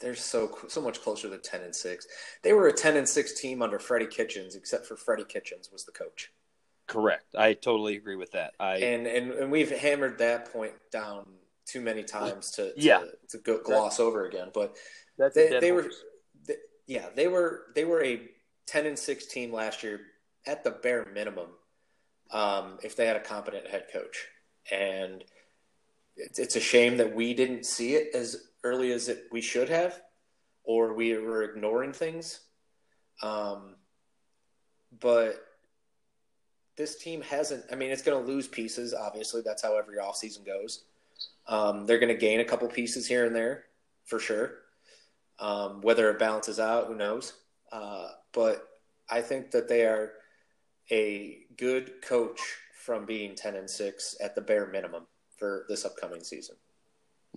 [0.00, 2.06] They're so so much closer to 10 and 6.
[2.42, 5.84] They were a 10 and 6 team under Freddie Kitchens except for Freddie Kitchens was
[5.84, 6.30] the coach.
[6.86, 7.34] Correct.
[7.36, 8.54] I totally agree with that.
[8.60, 11.26] I and and, and we've hammered that point down
[11.66, 14.48] too many times to, to yeah to go gloss over again.
[14.54, 14.76] But
[15.34, 15.90] they, they were
[16.46, 16.54] they,
[16.86, 18.22] yeah they were they were a
[18.66, 20.00] ten and six team last year
[20.46, 21.48] at the bare minimum.
[22.30, 24.26] Um, if they had a competent head coach,
[24.70, 25.24] and
[26.16, 30.00] it's, a shame that we didn't see it as early as it, we should have,
[30.64, 32.40] or we were ignoring things.
[33.22, 33.76] Um,
[35.00, 35.42] but
[36.76, 37.64] this team hasn't.
[37.72, 38.94] I mean, it's going to lose pieces.
[38.94, 40.84] Obviously, that's how every offseason goes.
[41.46, 43.64] Um, they're going to gain a couple pieces here and there
[44.04, 44.54] for sure.
[45.38, 47.32] Um, whether it balances out, who knows?
[47.72, 48.68] Uh, but
[49.10, 50.12] I think that they are
[50.90, 52.40] a good coach
[52.72, 56.56] from being ten and six at the bare minimum for this upcoming season.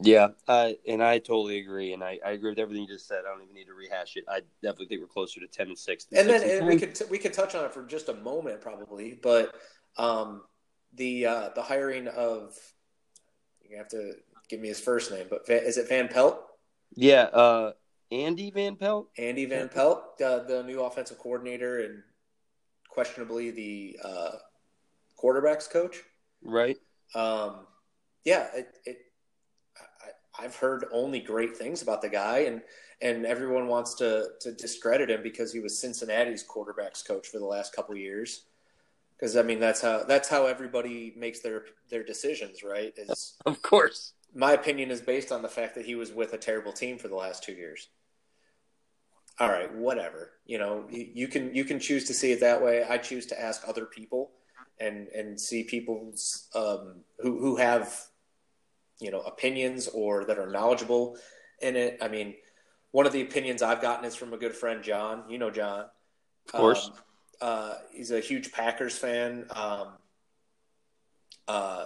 [0.01, 3.19] Yeah, uh, and I totally agree, and I, I agree with everything you just said.
[3.27, 4.23] I don't even need to rehash it.
[4.27, 6.07] I definitely think we're closer to ten and six.
[6.11, 8.61] and then and we could t- we could touch on it for just a moment,
[8.61, 9.53] probably, but
[9.97, 10.43] um,
[10.93, 12.55] the uh, the hiring of
[13.69, 14.13] you have to
[14.49, 16.41] give me his first name, but is it Van Pelt?
[16.95, 17.73] Yeah, uh,
[18.11, 19.09] Andy Van Pelt.
[19.17, 22.03] Andy Van Pelt, uh, the new offensive coordinator, and
[22.91, 24.31] questionably the uh,
[25.17, 26.03] quarterbacks coach.
[26.43, 26.77] Right.
[27.15, 27.65] Um,
[28.23, 28.97] yeah, it, it
[30.37, 32.61] I've heard only great things about the guy, and
[33.01, 37.45] and everyone wants to to discredit him because he was Cincinnati's quarterbacks coach for the
[37.45, 38.43] last couple years.
[39.15, 42.93] Because I mean, that's how that's how everybody makes their their decisions, right?
[42.97, 44.13] Is of course.
[44.33, 47.09] My opinion is based on the fact that he was with a terrible team for
[47.09, 47.89] the last two years.
[49.41, 50.33] All right, whatever.
[50.45, 52.83] You know, you can you can choose to see it that way.
[52.87, 54.29] I choose to ask other people
[54.79, 57.91] and and see people's um, who who have
[58.99, 61.17] you know opinions or that are knowledgeable
[61.59, 61.97] in it.
[62.03, 62.35] I mean,
[62.91, 65.23] one of the opinions I've gotten is from a good friend, John.
[65.27, 65.85] You know John,
[66.45, 66.87] of course.
[66.87, 66.93] Um,
[67.41, 69.47] uh, he's a huge Packers fan.
[69.49, 69.87] Um,
[71.47, 71.85] uh,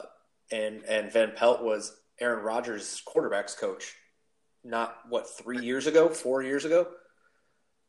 [0.51, 3.95] and and Van Pelt was Aaron Rodgers' quarterbacks coach.
[4.65, 6.87] Not what three years ago, four years ago.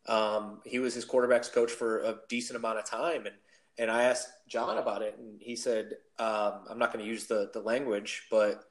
[0.07, 3.35] Um, he was his quarterbacks coach for a decent amount of time, and
[3.79, 7.25] and I asked John about it, and he said, um, "I'm not going to use
[7.27, 8.63] the the language, but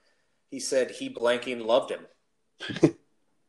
[0.51, 2.07] he said he blanking loved him.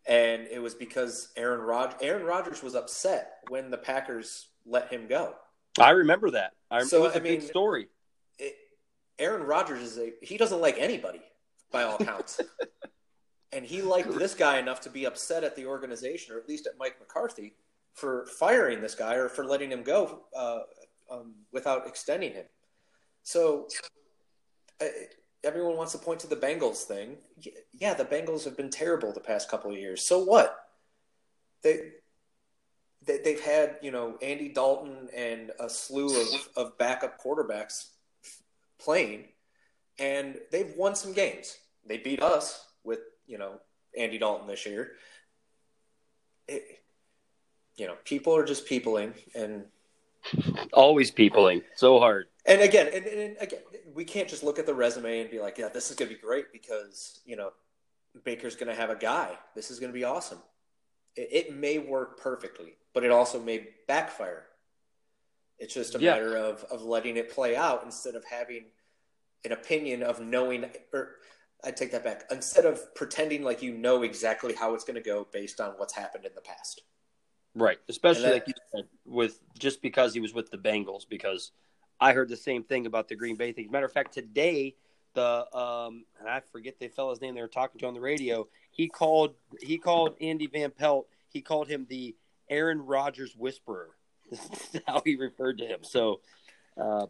[0.07, 5.07] and it was because Aaron Rod- Aaron Rodgers was upset when the Packers let him
[5.07, 5.35] go.
[5.79, 6.53] I remember that.
[6.71, 7.87] I so, it was I mean, story.
[8.39, 8.55] It,
[9.19, 11.21] Aaron Rodgers is a he doesn't like anybody
[11.71, 12.41] by all counts.
[13.51, 16.67] and he liked this guy enough to be upset at the organization, or at least
[16.67, 17.55] at Mike McCarthy,
[17.97, 20.59] for firing this guy or for letting him go uh,
[21.11, 22.45] um, without extending him.
[23.23, 23.67] So
[24.79, 24.85] uh,
[25.43, 27.17] everyone wants to point to the Bengals thing.
[27.73, 30.03] Yeah, the Bengals have been terrible the past couple of years.
[30.03, 30.55] So what?
[31.63, 31.93] They,
[33.03, 37.87] they they've had you know Andy Dalton and a slew of, of backup quarterbacks
[38.77, 39.29] playing,
[39.97, 41.57] and they've won some games.
[41.83, 43.59] They beat us with you know
[43.97, 44.91] Andy Dalton this year.
[46.47, 46.63] It,
[47.77, 49.65] you know, people are just peopling, and
[50.73, 52.27] always peopling so hard.
[52.45, 53.59] And again, and, and again,
[53.93, 56.15] we can't just look at the resume and be like, "Yeah, this is going to
[56.15, 57.51] be great," because you know
[58.23, 59.37] Baker's going to have a guy.
[59.55, 60.39] This is going to be awesome.
[61.15, 64.45] It, it, may work perfectly, but it also may backfire.
[65.59, 66.13] It's just a yeah.
[66.13, 68.65] matter of of letting it play out instead of having
[69.45, 71.15] an opinion of knowing or
[71.63, 72.23] I take that back.
[72.31, 75.93] Instead of pretending like you know exactly how it's going to go based on what's
[75.93, 76.81] happened in the past.
[77.57, 77.79] Right.
[77.89, 81.51] Especially that, like you said, with just because he was with the Bengals, because
[81.99, 83.69] I heard the same thing about the Green Bay thing.
[83.71, 84.75] matter of fact, today
[85.13, 88.47] the um and I forget the fella's name they were talking to on the radio.
[88.71, 92.15] He called he called Andy Van Pelt, he called him the
[92.49, 93.89] Aaron Rodgers whisperer.
[94.29, 94.41] This
[94.73, 95.79] is how he referred to him.
[95.83, 96.19] So
[96.77, 97.05] uh,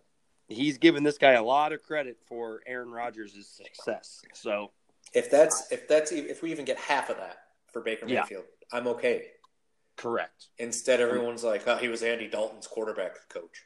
[0.47, 4.21] he's given this guy a lot of credit for Aaron Rodgers' success.
[4.33, 4.69] So
[5.13, 7.37] if that's if that's if we even get half of that
[7.73, 8.77] for Baker Mayfield, yeah.
[8.77, 9.23] I'm okay.
[9.97, 10.47] Correct.
[10.57, 13.65] Instead, everyone's like, "Oh, he was Andy Dalton's quarterback coach."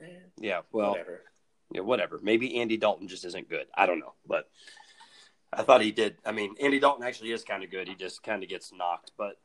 [0.00, 0.06] Eh,
[0.38, 0.62] yeah.
[0.72, 0.90] Well.
[0.90, 1.22] Whatever.
[1.72, 1.82] Yeah.
[1.82, 2.18] Whatever.
[2.22, 3.66] Maybe Andy Dalton just isn't good.
[3.74, 4.48] I don't know, but
[5.52, 6.16] I thought he did.
[6.24, 7.88] I mean, Andy Dalton actually is kind of good.
[7.88, 9.36] He just kind of gets knocked, but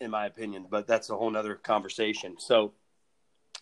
[0.00, 2.36] in my opinion, but that's a whole nother conversation.
[2.38, 2.72] So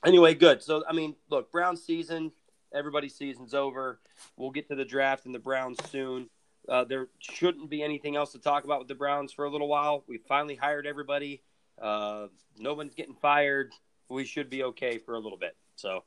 [0.05, 0.63] anyway, good.
[0.63, 2.33] So I mean, look, Brown season,
[2.73, 4.01] everybody's season's over.
[4.37, 6.31] We'll get to the draft and the Browns soon.
[6.69, 9.69] Uh, there shouldn't be anything else to talk about with the Browns for a little
[9.69, 10.05] while.
[10.07, 11.43] We finally hired everybody.
[11.81, 12.27] Uh,
[12.59, 13.73] no one's getting fired.
[14.09, 15.57] We should be okay for a little bit.
[15.77, 16.05] So,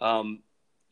[0.00, 0.40] um,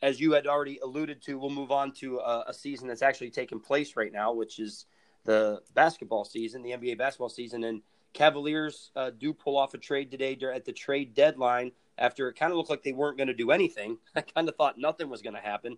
[0.02, 3.30] as you had already alluded to, we'll move on to a, a season that's actually
[3.30, 4.86] taking place right now, which is
[5.24, 7.64] the basketball season, the NBA basketball season.
[7.64, 12.34] And Cavaliers uh, do pull off a trade today at the trade deadline after it
[12.34, 13.98] kind of looked like they weren't going to do anything.
[14.16, 15.76] I kind of thought nothing was going to happen.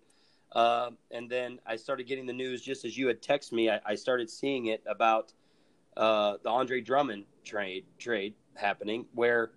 [0.51, 3.69] Uh, and then I started getting the news just as you had texted me.
[3.69, 5.33] I, I started seeing it about
[5.95, 9.05] uh, the Andre Drummond trade trade happening.
[9.13, 9.51] Where,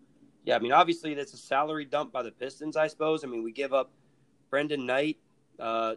[0.44, 2.76] yeah, I mean, obviously that's a salary dump by the Pistons.
[2.76, 3.24] I suppose.
[3.24, 3.90] I mean, we give up
[4.50, 5.18] Brandon Knight,
[5.58, 5.94] uh,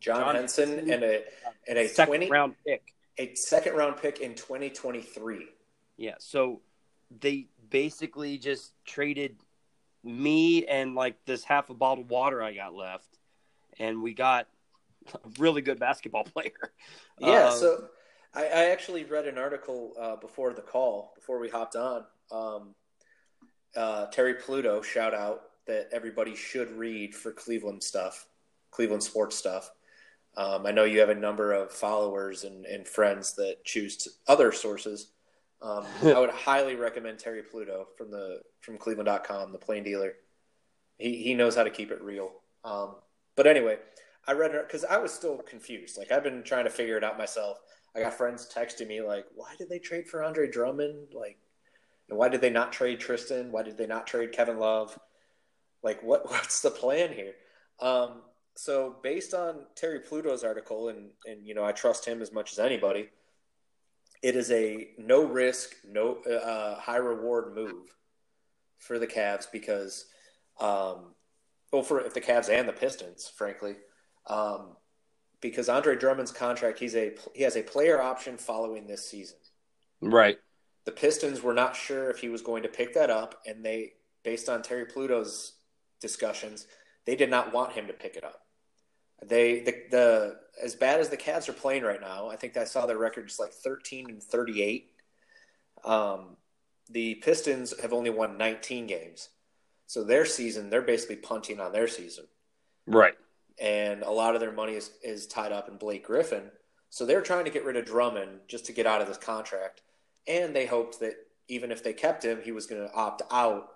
[0.00, 1.22] John, John Henson, Henson, and a
[1.66, 2.82] and a second 20, round pick,
[3.18, 5.46] a second round pick in twenty twenty three.
[5.96, 6.60] Yeah, so
[7.20, 9.36] they basically just traded
[10.02, 13.13] me and like this half a bottle of water I got left,
[13.78, 14.46] and we got
[15.14, 16.52] a really good basketball player.
[17.18, 17.88] Yeah, uh, so
[18.34, 22.04] I, I, actually read an article uh, before the call, before we hopped on.
[22.30, 22.74] Um,
[23.76, 28.26] uh, Terry Pluto, shout out that everybody should read for Cleveland stuff,
[28.70, 29.70] Cleveland sports stuff.
[30.36, 34.52] Um, I know you have a number of followers and, and friends that choose other
[34.52, 35.12] sources.
[35.62, 40.14] Um, I would highly recommend Terry Pluto from the from Cleveland.com, the plain dealer.
[40.98, 42.30] He he knows how to keep it real.
[42.64, 42.96] Um,
[43.36, 43.78] but anyway,
[44.26, 45.98] I read it because I was still confused.
[45.98, 47.58] Like I've been trying to figure it out myself.
[47.96, 51.08] I got friends texting me like, "Why did they trade for Andre Drummond?
[51.14, 51.38] Like,
[52.08, 53.52] and why did they not trade Tristan?
[53.52, 54.98] Why did they not trade Kevin Love?
[55.82, 57.34] Like, what what's the plan here?"
[57.80, 58.22] Um,
[58.56, 62.52] so based on Terry Pluto's article, and and you know I trust him as much
[62.52, 63.10] as anybody
[64.24, 67.94] it is a no risk, no uh, high reward move
[68.78, 70.06] for the Cavs because,
[70.58, 71.13] um,
[71.74, 73.74] well, for if the Cavs and the Pistons, frankly,
[74.28, 74.76] um,
[75.40, 79.38] because Andre Drummond's contract, he's a he has a player option following this season.
[80.00, 80.38] Right.
[80.84, 83.94] The Pistons were not sure if he was going to pick that up, and they,
[84.22, 85.54] based on Terry Pluto's
[86.00, 86.68] discussions,
[87.06, 88.42] they did not want him to pick it up.
[89.24, 92.64] They the, the as bad as the Cavs are playing right now, I think I
[92.64, 94.92] saw their record just like 13 and 38.
[95.84, 96.36] Um,
[96.88, 99.30] the Pistons have only won 19 games.
[99.94, 102.24] So their season, they're basically punting on their season.
[102.84, 103.14] Right.
[103.62, 106.50] And a lot of their money is, is tied up in Blake Griffin.
[106.90, 109.82] So they're trying to get rid of Drummond just to get out of this contract.
[110.26, 111.14] And they hoped that
[111.46, 113.68] even if they kept him, he was going to opt out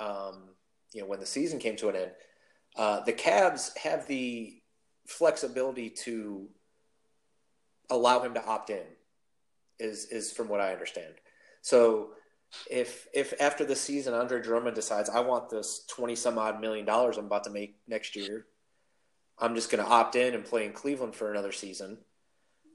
[0.00, 0.50] um,
[0.92, 2.10] you know, when the season came to an end.
[2.76, 4.60] Uh, the Cavs have the
[5.06, 6.46] flexibility to
[7.88, 8.84] allow him to opt in,
[9.78, 11.14] is is from what I understand.
[11.62, 12.10] So
[12.70, 16.84] if if after the season Andre Drummond decides I want this twenty some odd million
[16.84, 18.46] dollars I'm about to make next year,
[19.38, 21.98] I'm just going to opt in and play in Cleveland for another season.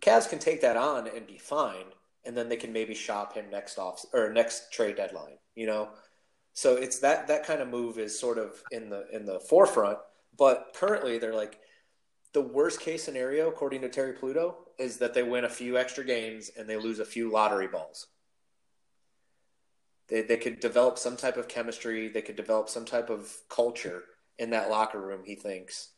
[0.02, 1.86] Cavs can take that on and be fine,
[2.26, 5.38] and then they can maybe shop him next off or next trade deadline.
[5.56, 5.90] You know,
[6.54, 10.00] so it's that that kind of move is sort of in the in the forefront.
[10.38, 11.60] But currently, they're like
[12.34, 16.04] the worst case scenario, according to Terry Pluto, is that they win a few extra
[16.04, 18.08] games and they lose a few lottery balls.
[20.08, 22.08] They they could develop some type of chemistry.
[22.10, 24.04] They could develop some type of culture
[24.38, 25.22] in that locker room.
[25.26, 25.90] He thinks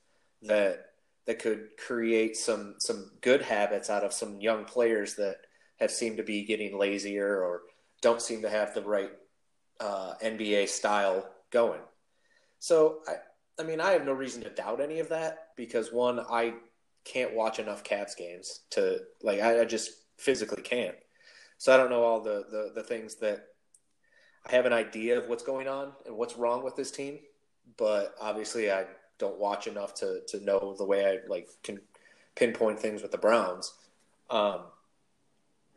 [0.43, 0.85] that
[1.25, 5.37] that could create some some good habits out of some young players that
[5.79, 7.61] have seemed to be getting lazier or
[8.01, 9.11] don't seem to have the right
[9.79, 11.81] uh, NBA style going.
[12.59, 13.15] So I
[13.61, 16.53] I mean I have no reason to doubt any of that because one I
[17.03, 20.95] can't watch enough Cavs games to like I, I just physically can't.
[21.57, 23.47] So I don't know all the, the the things that
[24.49, 27.19] I have an idea of what's going on and what's wrong with this team,
[27.75, 28.85] but obviously I
[29.17, 31.81] don't watch enough to to know the way I like can
[32.35, 33.73] pinpoint things with the Browns.
[34.29, 34.61] Um,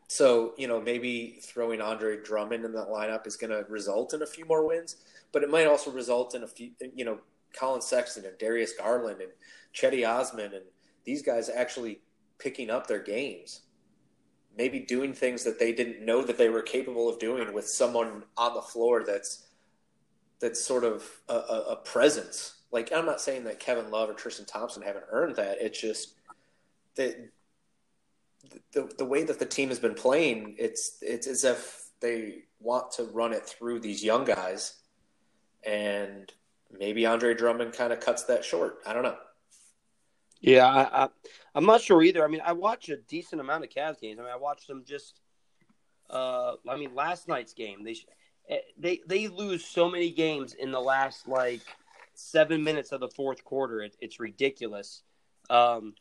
[0.09, 4.23] so you know maybe throwing Andre Drummond in that lineup is going to result in
[4.23, 4.97] a few more wins,
[5.33, 7.19] but it might also result in a few you know
[7.53, 9.33] Collin Sexton and Darius Garland and
[9.75, 10.65] Cedi Osman and
[11.05, 12.01] these guys actually
[12.39, 13.63] picking up their games
[14.57, 18.25] maybe doing things that they didn't know that they were capable of doing with someone
[18.37, 19.47] on the floor that's
[20.41, 22.55] that's sort of a, a, presence.
[22.73, 25.59] Like I'm not saying that Kevin Love or Tristan Thompson haven't earned that.
[25.61, 26.15] It's just
[26.97, 27.31] that
[28.73, 32.91] the the way that the team has been playing, it's it's as if they want
[32.93, 34.75] to run it through these young guys,
[35.65, 36.33] and
[36.71, 38.79] maybe Andre Drummond kind of cuts that short.
[38.87, 39.17] I don't know.
[40.41, 41.09] Yeah, I, I,
[41.55, 42.25] am not sure either.
[42.25, 44.19] I mean, I watch a decent amount of Cavs games.
[44.19, 45.21] I mean, I watched them just.
[46.09, 47.97] Uh, I mean, last night's game they
[48.49, 51.61] eh, they they lose so many games in the last like
[52.15, 53.81] seven minutes of the fourth quarter.
[53.81, 55.03] It, it's ridiculous.
[55.49, 55.95] Um,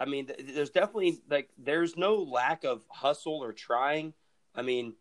[0.00, 4.14] I mean, there's definitely like there's no lack of hustle or trying.
[4.54, 4.94] I mean,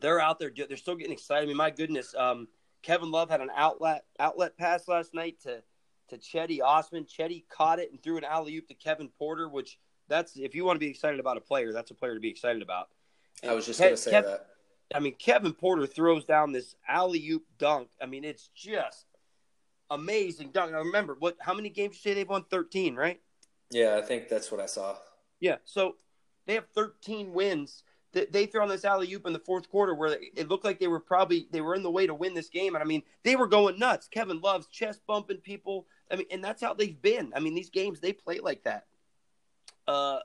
[0.00, 0.52] they're out there.
[0.54, 1.44] They're still getting excited.
[1.44, 2.48] I mean, my goodness, um,
[2.82, 5.62] Kevin Love had an outlet outlet pass last night to
[6.08, 7.04] to Cedi Osman.
[7.04, 10.64] Cedi caught it and threw an alley oop to Kevin Porter, which that's if you
[10.64, 12.88] want to be excited about a player, that's a player to be excited about.
[13.42, 14.46] And I was just Ke- going to say Kev- that.
[14.94, 17.88] I mean, Kevin Porter throws down this alley oop dunk.
[18.00, 19.06] I mean, it's just
[19.90, 20.72] amazing dunk.
[20.72, 21.36] Now remember what?
[21.40, 22.44] How many games you say they've won?
[22.44, 23.20] Thirteen, right?
[23.70, 24.96] Yeah, I think that's what I saw.
[25.40, 25.96] Yeah, so
[26.46, 27.82] they have 13 wins.
[28.14, 30.88] They threw on this alley oop in the fourth quarter where it looked like they
[30.88, 33.36] were probably they were in the way to win this game, and I mean they
[33.36, 34.08] were going nuts.
[34.08, 35.86] Kevin Love's chest bumping people.
[36.10, 37.32] I mean, and that's how they've been.
[37.34, 38.86] I mean, these games they play like that.
[39.86, 40.20] Uh,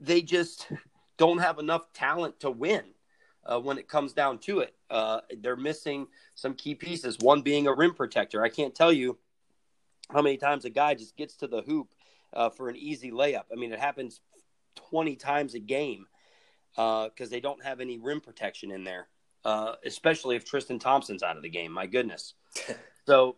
[0.00, 0.68] they just
[1.16, 2.84] don't have enough talent to win
[3.44, 4.74] uh, when it comes down to it.
[4.90, 7.18] Uh, they're missing some key pieces.
[7.18, 8.42] One being a rim protector.
[8.42, 9.18] I can't tell you
[10.10, 11.94] how many times a guy just gets to the hoop
[12.32, 13.44] uh, for an easy layup.
[13.52, 14.20] I mean, it happens
[14.76, 16.06] 20 times a game
[16.78, 19.08] because uh, they don't have any rim protection in there,
[19.44, 21.72] uh, especially if Tristan Thompson's out of the game.
[21.72, 22.34] My goodness.
[23.06, 23.34] so,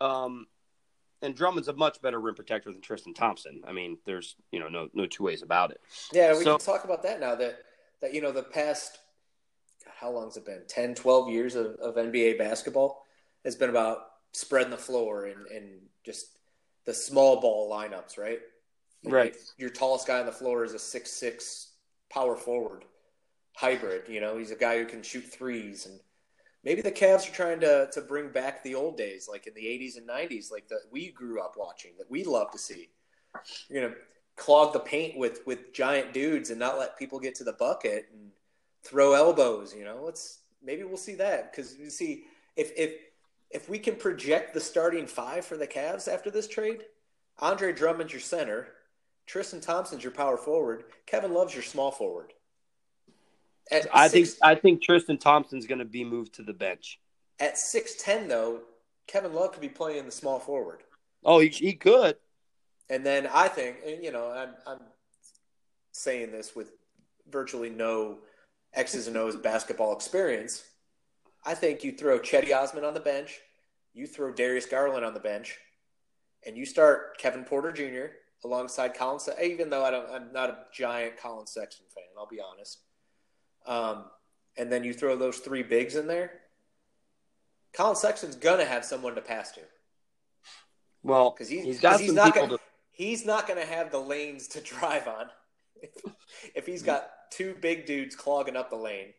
[0.00, 0.48] um,
[1.22, 3.62] and Drummond's a much better rim protector than Tristan Thompson.
[3.64, 5.80] I mean, there's you know no no two ways about it.
[6.12, 7.36] Yeah, we so, can talk about that now.
[7.36, 7.58] That
[8.00, 8.98] that you know the past
[9.96, 13.04] how long's it been 10 12 years of, of nba basketball
[13.44, 13.98] has been about
[14.32, 15.66] spreading the floor and, and
[16.04, 16.38] just
[16.84, 18.40] the small ball lineups right
[19.04, 21.72] right your tallest guy on the floor is a six six
[22.14, 22.84] power forward
[23.56, 25.98] hybrid you know he's a guy who can shoot threes and
[26.64, 29.64] maybe the Cavs are trying to to bring back the old days, like in the
[29.64, 32.88] '80s and '90s, like that we grew up watching, that we love to see.
[33.68, 33.94] You know,
[34.36, 38.06] clog the paint with with giant dudes and not let people get to the bucket
[38.12, 38.30] and
[38.82, 39.74] throw elbows.
[39.74, 42.24] You know, let's maybe we'll see that because you see
[42.56, 42.94] if if
[43.50, 46.84] if we can project the starting five for the Cavs after this trade,
[47.38, 48.68] Andre Drummond's your center,
[49.26, 52.32] Tristan Thompson's your power forward, Kevin Love's your small forward.
[53.70, 57.00] At I six, think I think Tristan Thompson's going to be moved to the bench.
[57.40, 58.60] At six ten, though,
[59.06, 60.82] Kevin Love could be playing the small forward.
[61.24, 62.16] Oh, he, he could.
[62.90, 64.80] And then I think, and you know, I'm, I'm
[65.92, 66.72] saying this with
[67.30, 68.18] virtually no
[68.74, 70.62] X's and O's basketball experience.
[71.44, 73.40] I think you throw Cedi Osman on the bench,
[73.94, 75.58] you throw Darius Garland on the bench,
[76.46, 78.14] and you start Kevin Porter Jr.
[78.44, 79.20] alongside Collin.
[79.42, 82.04] Even though I don't, I'm not a giant Collin Sexton fan.
[82.16, 82.80] I'll be honest.
[83.66, 84.04] Um,
[84.56, 86.40] and then you throw those three bigs in there,
[87.72, 89.60] Collin Sexton's gonna have someone to pass to.
[91.04, 92.64] Well, because he's, he's got he's some not people gonna, to...
[92.90, 95.26] he's not going to have the lanes to drive on
[95.80, 95.90] if,
[96.54, 99.12] if he's got two big dudes clogging up the lane.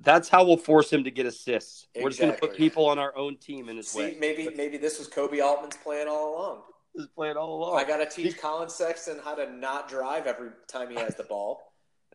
[0.00, 1.86] That's how we'll force him to get assists.
[1.94, 2.02] Exactly.
[2.02, 4.16] We're just going to put people on our own team in his See, way.
[4.20, 6.62] Maybe maybe this was Koby Altman's plan all along.
[6.94, 7.78] His plan all along.
[7.78, 11.24] I got to teach Collin Sexton how to not drive every time he has the
[11.24, 11.72] ball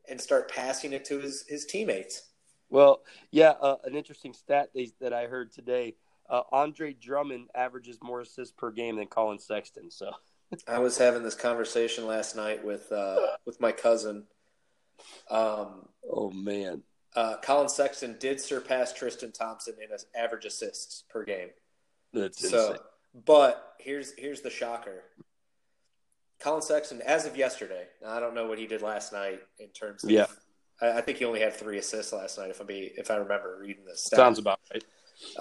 [0.09, 2.23] and start passing it to his, his teammates.
[2.69, 3.01] Well,
[3.31, 4.69] yeah, uh, an interesting stat
[4.99, 5.95] that I heard today.
[6.29, 9.91] Uh, Andre Drummond averages more assists per game than Collin Sexton.
[9.91, 10.11] So
[10.67, 14.23] I was having this conversation last night with uh, with my cousin.
[15.29, 16.81] Um, oh man,
[17.15, 21.49] uh, Collin Sexton did surpass Tristan Thompson in average assists per game.
[22.13, 22.83] That's so, insane.
[23.25, 25.03] But here's here's the shocker.
[26.39, 30.03] Collin Sexton, as of yesterday, I don't know what he did last night in terms
[30.03, 30.09] of.
[30.09, 30.25] Yeah.
[30.81, 32.49] I, I think he only had three assists last night.
[32.49, 34.83] If I be if I remember reading this, sounds about right.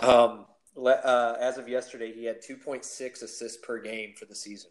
[0.02, 0.46] Um,
[0.76, 4.70] uh, as of yesterday, he had 2.6 assists per game for the season,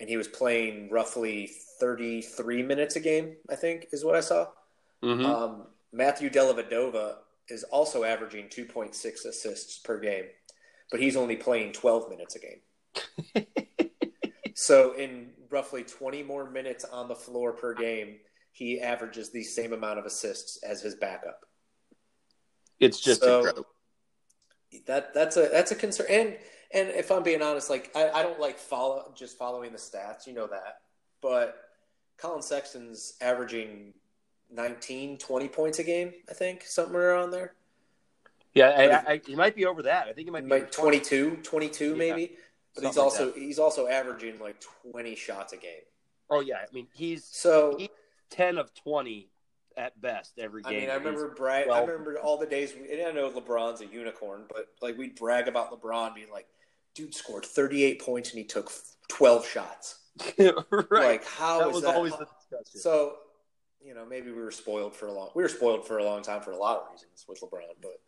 [0.00, 3.36] and he was playing roughly 33 minutes a game.
[3.50, 4.46] I think is what I saw.
[5.02, 5.26] Mm-hmm.
[5.26, 7.16] Um, Matthew Dellavedova
[7.48, 10.24] is also averaging 2.6 assists per game,
[10.94, 13.46] but he's only playing 12 minutes a game.
[14.54, 18.18] so in roughly 20 more minutes on the floor per game,
[18.52, 21.40] he averages the same amount of assists as his backup.
[22.78, 23.66] It's just so, incredible
[24.86, 26.06] that that's a that's a concern.
[26.08, 26.36] And
[26.72, 30.28] and if I'm being honest, like I, I don't like follow just following the stats,
[30.28, 30.76] you know that.
[31.20, 31.56] But
[32.18, 33.94] Collin Sexton's averaging
[34.48, 37.54] 19, 20 points a game, I think, somewhere around there.
[38.54, 40.06] Yeah, I, I, he might be over that.
[40.06, 42.36] I think he might be 22, 22 yeah, maybe.
[42.74, 45.82] But he's also like he's also averaging like 20 shots a game.
[46.30, 47.88] Oh yeah, I mean he's so he's
[48.30, 49.28] 10 of 20
[49.76, 50.72] at best every game.
[50.72, 51.68] I mean, I remember brag.
[51.68, 52.72] I remember all the days.
[52.74, 56.46] We, and I know LeBron's a unicorn, but like we'd brag about LeBron being like,
[56.94, 58.70] "Dude scored 38 points and he took
[59.08, 60.00] 12 shots."
[60.38, 60.90] right.
[60.90, 61.94] Like how that was was that?
[61.94, 62.80] always the discussion.
[62.80, 63.16] So,
[63.84, 65.30] you know, maybe we were spoiled for a long.
[65.34, 68.00] We were spoiled for a long time for a lot of reasons with LeBron, but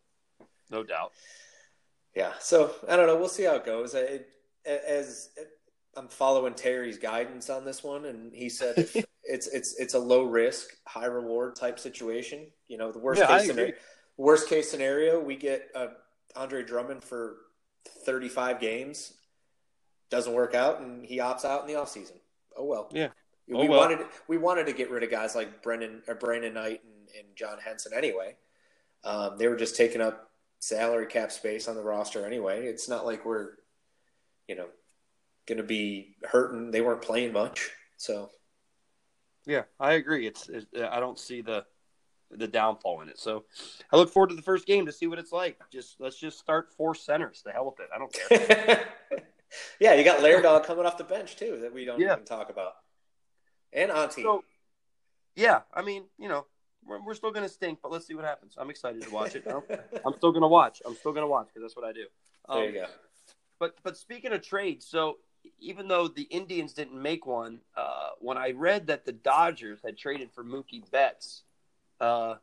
[0.71, 1.13] no doubt.
[2.15, 2.33] Yeah.
[2.41, 3.17] So I don't know.
[3.17, 3.95] We'll see how it goes.
[3.95, 4.29] It,
[4.67, 5.31] as
[5.97, 8.75] I'm following Terry's guidance on this one, and he said
[9.25, 12.47] it's it's it's a low risk, high reward type situation.
[12.69, 13.75] You know, the worst yeah, case scenario,
[14.17, 15.89] worst case scenario, we get uh,
[16.35, 17.37] Andre Drummond for
[18.05, 19.15] 35 games,
[20.11, 22.17] doesn't work out, and he opts out in the off season.
[22.57, 22.91] Oh well.
[22.93, 23.09] Yeah.
[23.49, 23.81] We oh, well.
[23.81, 27.37] wanted we wanted to get rid of guys like Brendan or Brandon Knight and, and
[27.37, 28.37] John Henson anyway.
[29.05, 30.26] Um, they were just taking up
[30.59, 32.67] salary cap space on the roster anyway.
[32.67, 33.51] It's not like we're,
[34.49, 34.67] you know,
[35.47, 36.71] going to be hurting.
[36.71, 38.31] They weren't playing much, so.
[39.47, 40.27] Yeah, I agree.
[40.27, 41.65] It's, it's I don't see the
[42.33, 43.19] the downfall in it.
[43.19, 43.45] So
[43.93, 45.59] I look forward to the first game to see what it's like.
[45.73, 47.43] Just let's just start four centers.
[47.45, 47.89] The hell with it.
[47.95, 48.89] I don't care.
[49.81, 52.15] yeah, you got Dog coming off the bench too that we don't yeah.
[52.15, 52.73] even talk about,
[53.73, 54.23] and Auntie.
[54.23, 54.43] So,
[55.35, 56.47] yeah, I mean, you know,
[56.87, 58.55] we're, we're still going to stink, but let's see what happens.
[58.57, 59.47] I'm excited to watch it.
[60.05, 60.83] I'm still going to watch.
[60.87, 62.07] I'm still going to watch because that's what I do.
[62.49, 62.87] Um, there you go.
[63.59, 65.19] But but speaking of trades, so
[65.59, 69.97] even though the Indians didn't make one, uh, when I read that the Dodgers had
[69.97, 71.43] traded for Mookie Betts,
[72.01, 72.35] uh,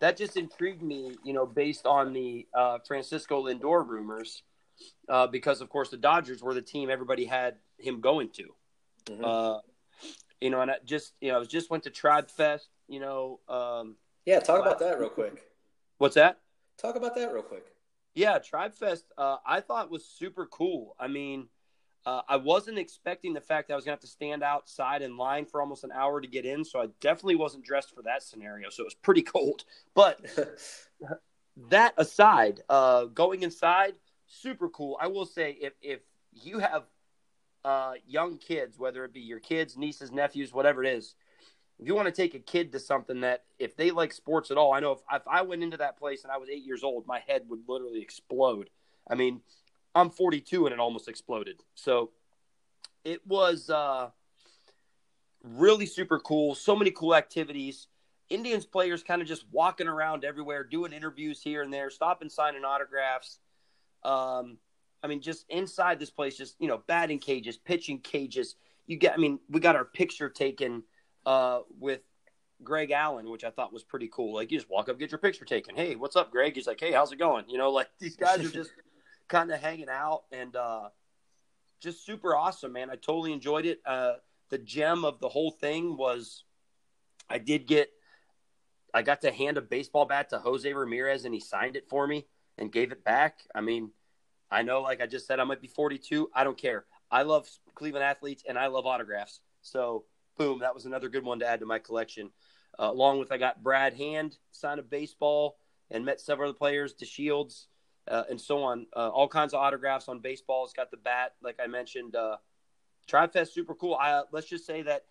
[0.00, 4.42] that just intrigued me, you know, based on the uh, Francisco Lindor rumors,
[5.08, 8.54] uh, because of course the Dodgers were the team everybody had him going to.
[9.06, 9.24] Mm-hmm.
[9.24, 9.58] Uh,
[10.40, 13.00] you know, and I just, you know, I was just went to Tribe Fest, you
[13.00, 13.40] know.
[13.48, 15.42] Um, yeah, talk about that real quick.
[15.98, 16.40] What's that?
[16.78, 17.64] Talk about that real quick.
[18.14, 20.96] Yeah, Tribe Fest, uh, I thought was super cool.
[20.98, 21.48] I mean,
[22.04, 25.02] uh, I wasn't expecting the fact that I was going to have to stand outside
[25.02, 28.02] in line for almost an hour to get in, so I definitely wasn't dressed for
[28.02, 28.70] that scenario.
[28.70, 29.64] So it was pretty cold.
[29.94, 30.20] But
[31.70, 33.94] that aside, uh, going inside,
[34.26, 34.96] super cool.
[35.00, 36.00] I will say, if if
[36.32, 36.84] you have
[37.64, 41.14] uh, young kids, whether it be your kids, nieces, nephews, whatever it is,
[41.80, 44.56] if you want to take a kid to something that if they like sports at
[44.56, 46.82] all, I know if, if I went into that place and I was eight years
[46.82, 48.68] old, my head would literally explode.
[49.08, 49.40] I mean,
[49.94, 51.62] I'm 42 and it almost exploded.
[51.74, 52.10] So
[53.04, 54.10] it was uh,
[55.42, 56.54] really super cool.
[56.54, 57.86] So many cool activities.
[58.28, 62.64] Indians players kind of just walking around everywhere, doing interviews here and there, stopping, signing
[62.64, 63.38] autographs.
[64.02, 64.58] Um,
[65.02, 68.56] I mean, just inside this place, just you know, batting cages, pitching cages.
[68.86, 70.82] You get, I mean, we got our picture taken
[71.28, 72.00] uh, with
[72.64, 74.34] Greg Allen, which I thought was pretty cool.
[74.34, 75.76] Like, you just walk up, get your picture taken.
[75.76, 76.54] Hey, what's up, Greg?
[76.54, 77.44] He's like, hey, how's it going?
[77.48, 78.70] You know, like these guys are just
[79.28, 80.88] kind of hanging out and uh,
[81.80, 82.88] just super awesome, man.
[82.88, 83.82] I totally enjoyed it.
[83.84, 84.14] Uh,
[84.48, 86.44] the gem of the whole thing was
[87.28, 87.90] I did get,
[88.94, 92.06] I got to hand a baseball bat to Jose Ramirez and he signed it for
[92.06, 92.26] me
[92.56, 93.40] and gave it back.
[93.54, 93.90] I mean,
[94.50, 96.30] I know, like I just said, I might be 42.
[96.34, 96.86] I don't care.
[97.10, 99.40] I love Cleveland athletes and I love autographs.
[99.60, 100.06] So,
[100.38, 102.30] boom, that was another good one to add to my collection.
[102.78, 105.58] Uh, along with, I got Brad Hand, signed a baseball,
[105.90, 107.66] and met several other players, DeShields,
[108.06, 108.86] uh, and so on.
[108.94, 110.64] Uh, all kinds of autographs on baseball.
[110.64, 112.14] It's got the bat, like I mentioned.
[112.14, 112.36] Uh,
[113.06, 113.94] Tribe Fest, super cool.
[113.94, 115.06] I, uh, let's just say that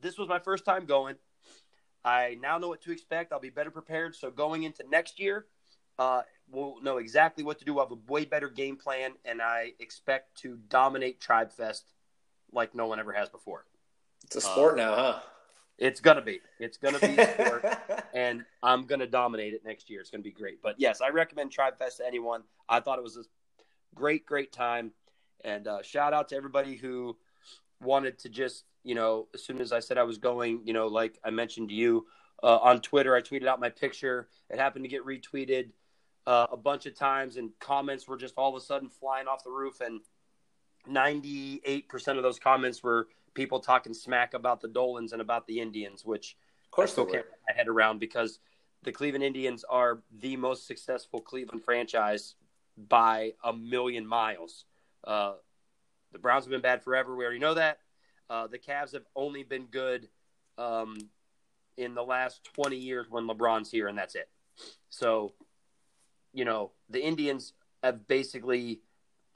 [0.00, 1.16] this was my first time going.
[2.04, 3.32] I now know what to expect.
[3.32, 4.14] I'll be better prepared.
[4.14, 5.46] So going into next year,
[5.98, 7.74] uh, we'll know exactly what to do.
[7.74, 11.92] We'll have a way better game plan, and I expect to dominate Tribe Fest
[12.52, 13.64] like no one ever has before.
[14.28, 15.20] It's a sport uh, now, huh?
[15.78, 16.40] It's gonna be.
[16.58, 17.64] It's gonna be sport,
[18.14, 20.02] and I'm gonna dominate it next year.
[20.02, 20.60] It's gonna be great.
[20.60, 22.42] But yes, I recommend Tribe Fest to anyone.
[22.68, 23.24] I thought it was a
[23.94, 24.92] great, great time,
[25.44, 27.16] and uh, shout out to everybody who
[27.80, 30.88] wanted to just, you know, as soon as I said I was going, you know,
[30.88, 32.04] like I mentioned to you
[32.42, 34.28] uh, on Twitter, I tweeted out my picture.
[34.50, 35.70] It happened to get retweeted
[36.26, 39.42] uh, a bunch of times, and comments were just all of a sudden flying off
[39.42, 40.02] the roof, and
[40.86, 43.08] 98% of those comments were
[43.38, 47.04] people talking smack about the Dolans and about the Indians, which of course I still
[47.04, 48.40] can't get my head around because
[48.82, 52.34] the Cleveland Indians are the most successful Cleveland franchise
[52.76, 54.64] by a million miles.
[55.04, 55.34] Uh,
[56.12, 57.14] the Browns have been bad forever.
[57.14, 57.78] We already know that.
[58.28, 60.08] Uh, the Cavs have only been good
[60.58, 60.98] um,
[61.76, 64.28] in the last 20 years when LeBron's here, and that's it.
[64.90, 65.34] So,
[66.32, 67.52] you know, the Indians
[67.84, 68.80] have basically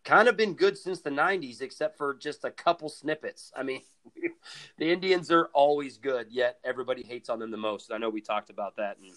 [0.05, 3.53] kind of been good since the 90s, except for just a couple snippets.
[3.57, 3.83] I mean,
[4.79, 7.93] the Indians are always good, yet everybody hates on them the most.
[7.93, 9.13] I know we talked about that, and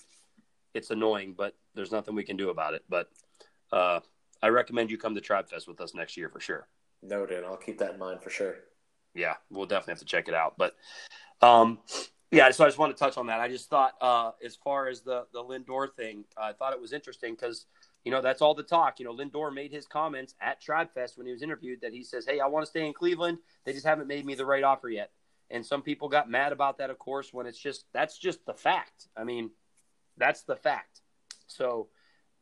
[0.74, 2.84] it's annoying, but there's nothing we can do about it.
[2.90, 3.10] But
[3.72, 4.02] uh,
[4.42, 6.68] I recommend you come to Tribe Fest with us next year for sure.
[7.02, 7.44] Noted.
[7.44, 8.56] I'll keep that in mind for sure.
[9.14, 10.56] Yeah, we'll definitely have to check it out.
[10.58, 10.76] But
[11.42, 11.80] um,
[12.32, 13.40] yeah, so I just want to touch on that.
[13.40, 16.94] I just thought, uh, as far as the the Lindor thing, I thought it was
[16.94, 17.66] interesting because
[18.06, 19.00] you know, that's all the talk.
[19.00, 22.04] You know, Lindor made his comments at Tribe Fest when he was interviewed that he
[22.04, 23.40] says, Hey, I want to stay in Cleveland.
[23.66, 25.12] They just haven't made me the right offer yet.
[25.50, 28.54] And some people got mad about that, of course, when it's just that's just the
[28.54, 29.08] fact.
[29.18, 29.50] I mean,
[30.18, 31.02] that's the fact.
[31.48, 31.88] So,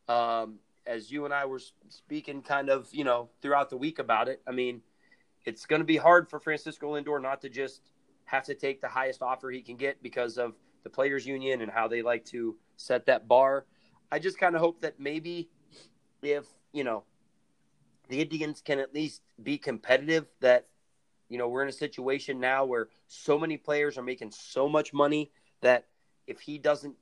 [0.06, 4.28] um, as you and I were speaking kind of, you know, throughout the week about
[4.28, 4.82] it, I mean,
[5.46, 7.80] it's going to be hard for Francisco Lindor not to just
[8.26, 11.70] have to take the highest offer he can get because of the players union and
[11.70, 13.64] how they like to set that bar.
[14.10, 15.50] I just kind of hope that maybe
[16.32, 17.04] if you know
[18.08, 20.66] the Indians can at least be competitive, that
[21.28, 24.92] you know we're in a situation now where so many players are making so much
[24.92, 25.30] money
[25.62, 25.86] that
[26.26, 26.94] if he doesn't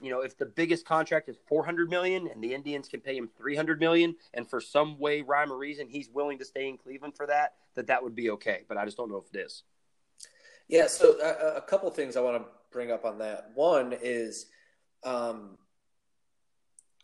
[0.00, 3.28] you know if the biggest contract is 400 million and the indians can pay him
[3.36, 7.14] 300 million and for some way rhyme or reason he's willing to stay in cleveland
[7.16, 8.62] for that that that would be okay.
[8.68, 9.62] But i just don't know if it is.
[10.68, 13.50] Yeah so uh, a couple things i want to bring up on that.
[13.54, 14.46] One is
[15.04, 15.58] um,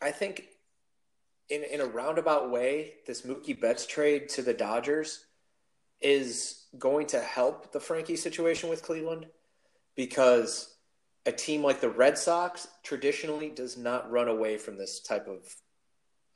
[0.01, 0.45] i think
[1.49, 5.25] in in a roundabout way, this Mookie Betts trade to the Dodgers
[6.01, 9.25] is going to help the Frankie situation with Cleveland
[9.95, 10.75] because
[11.25, 15.55] a team like the Red Sox traditionally does not run away from this type of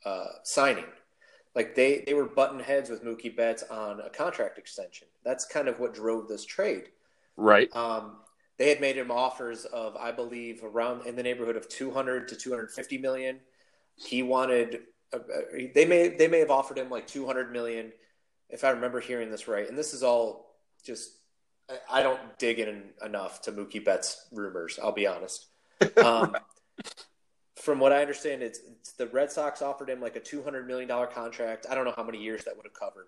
[0.05, 0.85] uh, signing.
[1.55, 5.07] Like they they were button heads with Mookie Betts on a contract extension.
[5.23, 6.89] That's kind of what drove this trade.
[7.37, 7.73] Right.
[7.75, 8.17] Um,
[8.57, 12.35] they had made him offers of, I believe, around in the neighborhood of 200 to
[12.35, 13.39] 250 million.
[13.95, 14.81] He wanted
[15.73, 17.91] they may they may have offered him like 200 million
[18.49, 19.67] if I remember hearing this right.
[19.67, 21.11] And this is all just
[21.89, 24.79] I don't dig in enough to Mookie Betts rumors.
[24.81, 25.47] I'll be honest.
[26.01, 26.35] Um,
[27.57, 30.67] from what I understand, it's, it's, the Red Sox offered him like a two hundred
[30.67, 31.65] million dollar contract.
[31.69, 33.07] I don't know how many years that would have covered.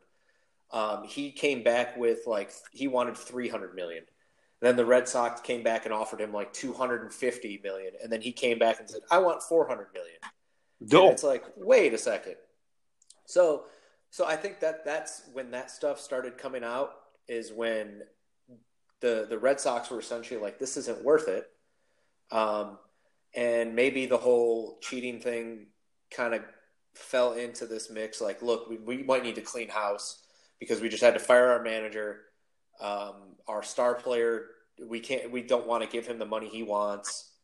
[0.71, 4.03] Um, he came back with like he wanted three hundred million.
[4.61, 7.93] Then the Red Sox came back and offered him like two hundred and fifty million,
[8.01, 9.87] and then he came back and said, "I want four hundred
[10.79, 11.05] million.
[11.05, 11.13] Don't.
[11.13, 12.35] it's like, wait a second.
[13.25, 13.63] So,
[14.09, 16.91] so I think that that's when that stuff started coming out
[17.27, 18.01] is when
[19.01, 21.49] the the Red Sox were essentially like, this isn't worth it.
[22.31, 22.77] Um,
[23.35, 25.67] and maybe the whole cheating thing
[26.09, 26.41] kind of
[26.93, 28.21] fell into this mix.
[28.21, 30.23] Like, look, we, we might need to clean house
[30.59, 32.21] because we just had to fire our manager,
[32.81, 34.47] um, our star player.
[34.81, 35.31] We can't.
[35.31, 37.34] We don't want to give him the money he wants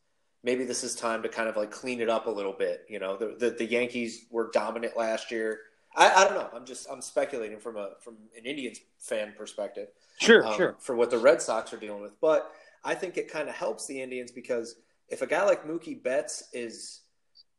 [0.43, 2.85] maybe this is time to kind of like clean it up a little bit.
[2.89, 5.59] You know, the the, the Yankees were dominant last year.
[5.95, 6.49] I, I, don't know.
[6.53, 9.89] I'm just I'm speculating from a from an Indians fan perspective.
[10.19, 10.75] Sure, um, sure.
[10.79, 12.51] For what the Red Sox are dealing with, but
[12.83, 14.75] I think it kind of helps the Indians because
[15.09, 17.01] if a guy like Mookie Betts is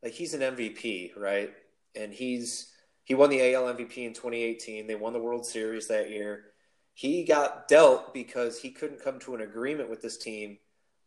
[0.03, 1.53] like he's an MVP, right?
[1.95, 2.73] And he's
[3.05, 4.87] he won the AL MVP in 2018.
[4.87, 6.45] They won the World Series that year.
[6.95, 10.59] He got dealt because he couldn't come to an agreement with this team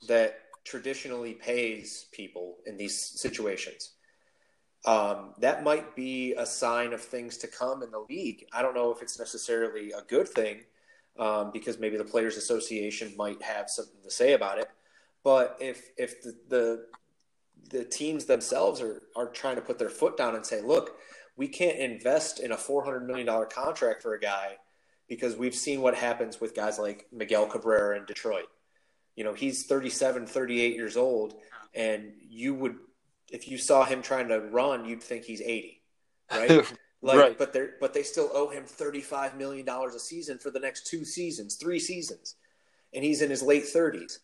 [0.08, 3.92] that traditionally pays people in these situations.
[4.86, 8.46] Um, that might be a sign of things to come in the league.
[8.54, 10.62] I don't know if it's necessarily a good thing
[11.18, 14.70] um, because maybe the Players Association might have something to say about it.
[15.24, 16.86] But if if the, the
[17.72, 20.98] the teams themselves are are trying to put their foot down and say, look,
[21.36, 24.58] we can't invest in a four hundred million dollar contract for a guy
[25.08, 28.48] because we've seen what happens with guys like Miguel Cabrera in Detroit.
[29.16, 31.36] You know, he's 37, 38 years old,
[31.74, 32.76] and you would,
[33.32, 35.82] if you saw him trying to run, you'd think he's 80,
[36.32, 36.74] right?
[37.06, 37.38] Like, right.
[37.38, 40.60] but they but they still owe him thirty five million dollars a season for the
[40.60, 42.36] next two seasons, three seasons,
[42.96, 44.22] and he's in his late thirties.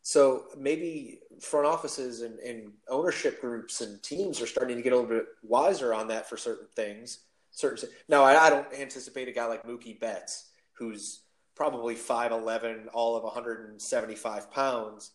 [0.00, 4.96] So maybe front offices and, and, ownership groups and teams are starting to get a
[4.96, 7.20] little bit wiser on that for certain things.
[7.52, 11.20] Certain now, I, I don't anticipate a guy like Mookie Betts, who's
[11.54, 15.12] probably five eleven, all of one hundred and seventy five pounds,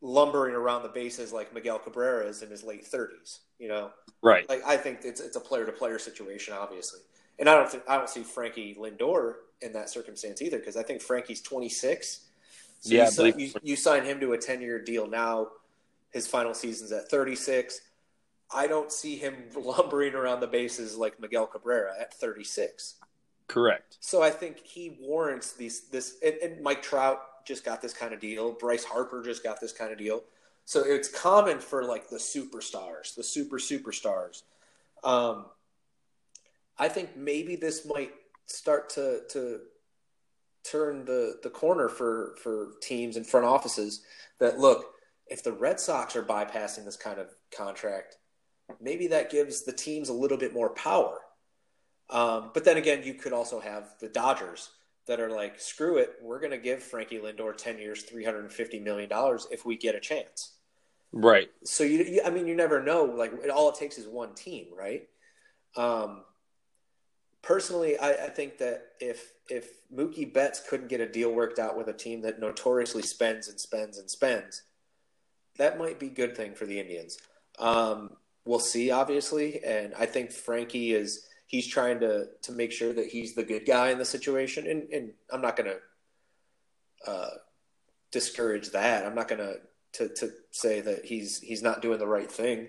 [0.00, 3.40] lumbering around the bases like Miguel Cabrera is in his late thirties.
[3.58, 3.90] You know,
[4.22, 4.48] right?
[4.48, 7.00] Like I think it's it's a player to player situation, obviously,
[7.38, 10.82] and I don't think I don't see Frankie Lindor in that circumstance either because I
[10.82, 12.24] think Frankie's twenty six
[12.84, 15.48] so yeah, you, you, you sign him to a 10 year deal now.
[16.12, 17.80] His final season's at 36.
[18.54, 22.96] I don't see him lumbering around the bases like Miguel Cabrera at 36.
[23.48, 23.98] Correct.
[24.00, 28.14] So I think he warrants these this and, and, Mike Trout just got this kind
[28.14, 28.52] of deal.
[28.52, 30.22] Bryce Harper just got this kind of deal.
[30.64, 34.42] So it's common for like the superstars, the super superstars.
[35.02, 35.46] Um,
[36.78, 38.12] I think maybe this might
[38.46, 39.60] start to to
[40.64, 44.02] turn the the corner for for teams and front offices
[44.40, 44.86] that look
[45.26, 48.16] if the Red Sox are bypassing this kind of contract,
[48.80, 51.18] maybe that gives the teams a little bit more power.
[52.10, 54.70] Um, but then again, you could also have the Dodgers
[55.06, 58.40] that are like, screw it, we're going to give Frankie Lindor ten years, three hundred
[58.40, 60.52] and fifty million dollars if we get a chance.
[61.12, 61.48] Right.
[61.64, 63.04] So you, you, I mean, you never know.
[63.04, 65.08] Like, it, all it takes is one team, right?
[65.76, 66.24] Um,
[67.42, 71.76] personally, I, I think that if if Mookie Betts couldn't get a deal worked out
[71.76, 74.62] with a team that notoriously spends and spends and spends,
[75.58, 77.18] that might be a good thing for the Indians.
[77.58, 82.92] Um, we'll see, obviously, and I think Frankie is he's trying to to make sure
[82.92, 87.30] that he's the good guy in the situation, and, and I'm not going to uh,
[88.10, 89.06] discourage that.
[89.06, 89.56] I'm not going to
[89.94, 92.68] to to say that he's he's not doing the right thing.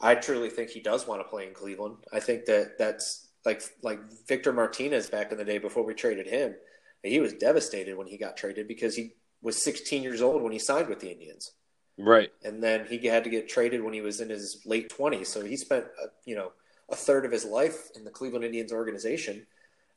[0.00, 1.96] I truly think he does want to play in Cleveland.
[2.12, 6.26] I think that that's like like Victor Martinez back in the day before we traded
[6.26, 6.54] him.
[7.02, 10.58] He was devastated when he got traded because he was 16 years old when he
[10.58, 11.52] signed with the Indians.
[11.96, 12.30] Right.
[12.44, 15.26] And then he had to get traded when he was in his late 20s.
[15.26, 16.52] So he spent a, you know
[16.90, 19.46] a third of his life in the Cleveland Indians organization.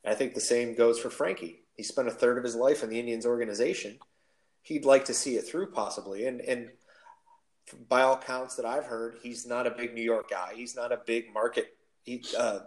[0.04, 1.62] And I think the same goes for Frankie.
[1.76, 3.98] He spent a third of his life in the Indians organization.
[4.62, 6.70] He'd like to see it through possibly and and
[7.88, 10.52] by all counts that I've heard, he's not a big New York guy.
[10.54, 11.74] He's not a big market
[12.04, 12.60] he, uh,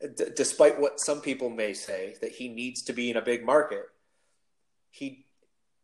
[0.00, 3.44] d- despite what some people may say that he needs to be in a big
[3.44, 3.86] market,
[4.90, 5.24] he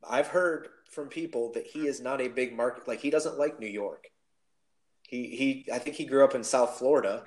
[0.09, 3.61] I've heard from people that he is not a big market like he doesn't like
[3.61, 4.09] New York.
[5.03, 7.25] He he I think he grew up in South Florida,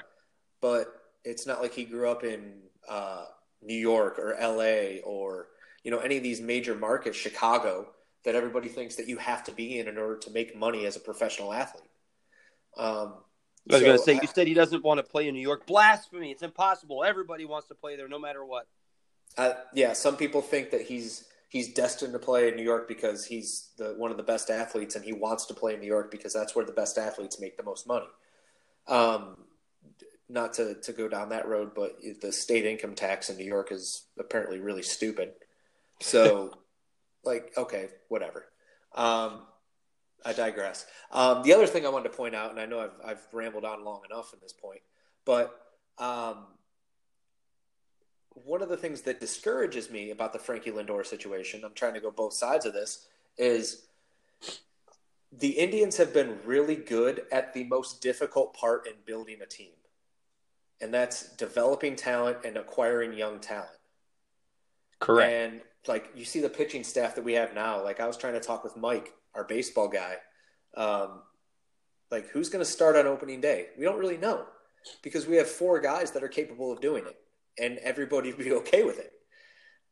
[0.66, 2.54] but it's not like he grew up in
[2.90, 3.26] uh,
[3.62, 5.50] New York or LA or
[5.84, 7.90] you know any of these major markets, Chicago,
[8.24, 10.96] that everybody thinks that you have to be in in order to make money as
[10.96, 11.84] a professional athlete.
[12.78, 13.14] Um,
[13.70, 15.40] I was so, going to say, you said he doesn't want to play in New
[15.40, 15.68] York.
[15.68, 16.32] Blasphemy!
[16.32, 17.04] It's impossible.
[17.04, 18.66] Everybody wants to play there, no matter what.
[19.38, 23.24] Uh, yeah, some people think that he's he's destined to play in New York because
[23.24, 26.10] he's the one of the best athletes, and he wants to play in New York
[26.10, 28.08] because that's where the best athletes make the most money.
[28.88, 29.45] Um,
[30.28, 33.72] not to to go down that road, but the state income tax in New York
[33.72, 35.34] is apparently really stupid.
[36.02, 36.52] So,
[37.24, 38.46] like, okay, whatever.
[38.94, 39.42] Um,
[40.26, 40.86] I digress.
[41.12, 43.64] Um, the other thing I wanted to point out, and I know I've, I've rambled
[43.64, 44.82] on long enough at this point,
[45.24, 45.56] but
[46.00, 46.48] um,
[48.32, 52.00] one of the things that discourages me about the Frankie Lindor situation, I'm trying to
[52.00, 53.06] go both sides of this,
[53.38, 53.86] is
[55.32, 59.72] the Indians have been really good at the most difficult part in building a team,
[60.82, 63.70] and that's developing talent and acquiring young talent.
[65.00, 65.32] Correct.
[65.32, 67.84] And like you see the pitching staff that we have now.
[67.84, 70.16] Like I was trying to talk with Mike our baseball guy,
[70.76, 71.22] um,
[72.10, 73.68] like who's going to start on opening day?
[73.78, 74.46] We don't really know
[75.02, 77.18] because we have four guys that are capable of doing it,
[77.62, 79.12] and everybody would be okay with it.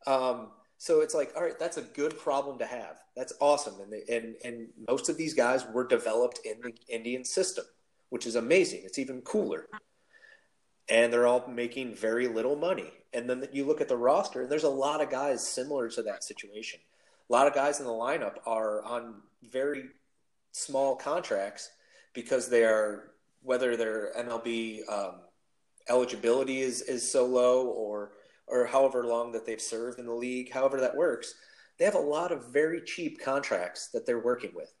[0.06, 2.98] Um, so it's like, all right, that's a good problem to have.
[3.16, 7.24] That's awesome, and they, and and most of these guys were developed in the Indian
[7.24, 7.64] system,
[8.10, 8.82] which is amazing.
[8.84, 9.66] It's even cooler,
[10.88, 12.90] and they're all making very little money.
[13.12, 16.02] And then you look at the roster, and there's a lot of guys similar to
[16.02, 16.80] that situation.
[17.28, 19.84] A lot of guys in the lineup are on very
[20.52, 21.70] small contracts
[22.12, 23.12] because they are
[23.42, 25.20] whether their MLB um,
[25.88, 28.12] eligibility is, is so low or
[28.46, 31.34] or however long that they've served in the league, however that works,
[31.78, 34.72] they have a lot of very cheap contracts that they're working with.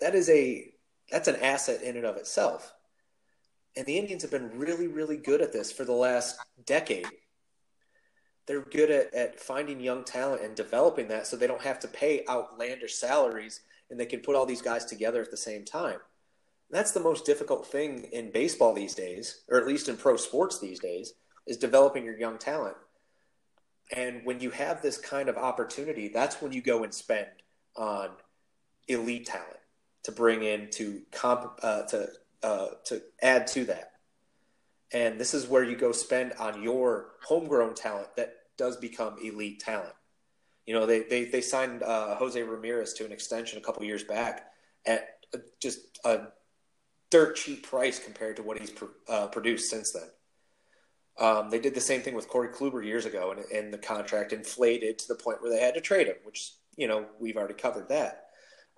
[0.00, 0.72] That is a
[1.10, 2.73] that's an asset in and of itself.
[3.76, 7.06] And the Indians have been really, really good at this for the last decade.
[8.46, 11.88] They're good at, at finding young talent and developing that so they don't have to
[11.88, 13.60] pay outlandish salaries
[13.90, 15.98] and they can put all these guys together at the same time.
[16.70, 20.58] That's the most difficult thing in baseball these days, or at least in pro sports
[20.58, 21.14] these days,
[21.46, 22.76] is developing your young talent.
[23.92, 27.28] And when you have this kind of opportunity, that's when you go and spend
[27.76, 28.10] on
[28.88, 29.58] elite talent
[30.04, 32.08] to bring in to comp uh, to
[32.44, 33.92] uh, to add to that.
[34.92, 39.60] And this is where you go spend on your homegrown talent that does become elite
[39.60, 39.94] talent.
[40.66, 44.04] You know, they they they signed uh, Jose Ramirez to an extension a couple years
[44.04, 44.50] back
[44.86, 45.08] at
[45.60, 46.28] just a
[47.10, 48.72] dirt cheap price compared to what he's
[49.08, 50.08] uh, produced since then.
[51.18, 54.32] Um, they did the same thing with Corey Kluber years ago, and, and the contract
[54.32, 57.54] inflated to the point where they had to trade him, which you know we've already
[57.54, 58.26] covered that.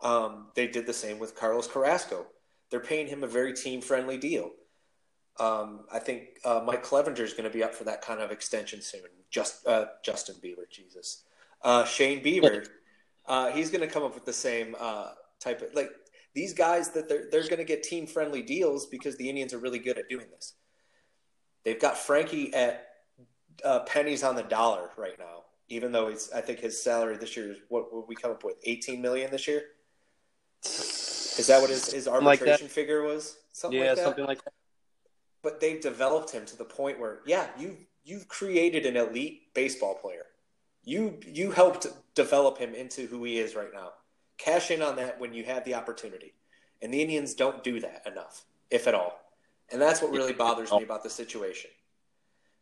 [0.03, 2.27] Um, they did the same with Carlos Carrasco.
[2.71, 4.51] They're paying him a very team friendly deal.
[5.39, 8.31] Um, I think uh, Mike Clevinger is going to be up for that kind of
[8.31, 9.03] extension soon.
[9.31, 11.25] Just uh, Justin Bieber, Jesus,
[11.63, 12.67] uh, Shane Bieber,
[13.27, 15.11] uh, he's going to come up with the same uh,
[15.41, 15.91] type of like
[16.35, 19.59] these guys that they're they're going to get team friendly deals because the Indians are
[19.59, 20.55] really good at doing this.
[21.65, 22.87] They've got Frankie at
[23.65, 27.37] uh, pennies on the dollar right now, even though he's I think his salary this
[27.37, 29.63] year is what would we come up with eighteen million this year.
[31.39, 33.37] Is that what his, his arbitration like figure was?
[33.53, 34.53] Something yeah, like something like that.
[35.43, 39.95] But they've developed him to the point where, yeah, you you've created an elite baseball
[39.95, 40.27] player.
[40.85, 43.93] You you helped develop him into who he is right now.
[44.39, 46.35] Cash in on that when you have the opportunity.
[46.83, 49.19] And the Indians don't do that enough, if at all.
[49.73, 51.71] And that's what really bothers me about the situation.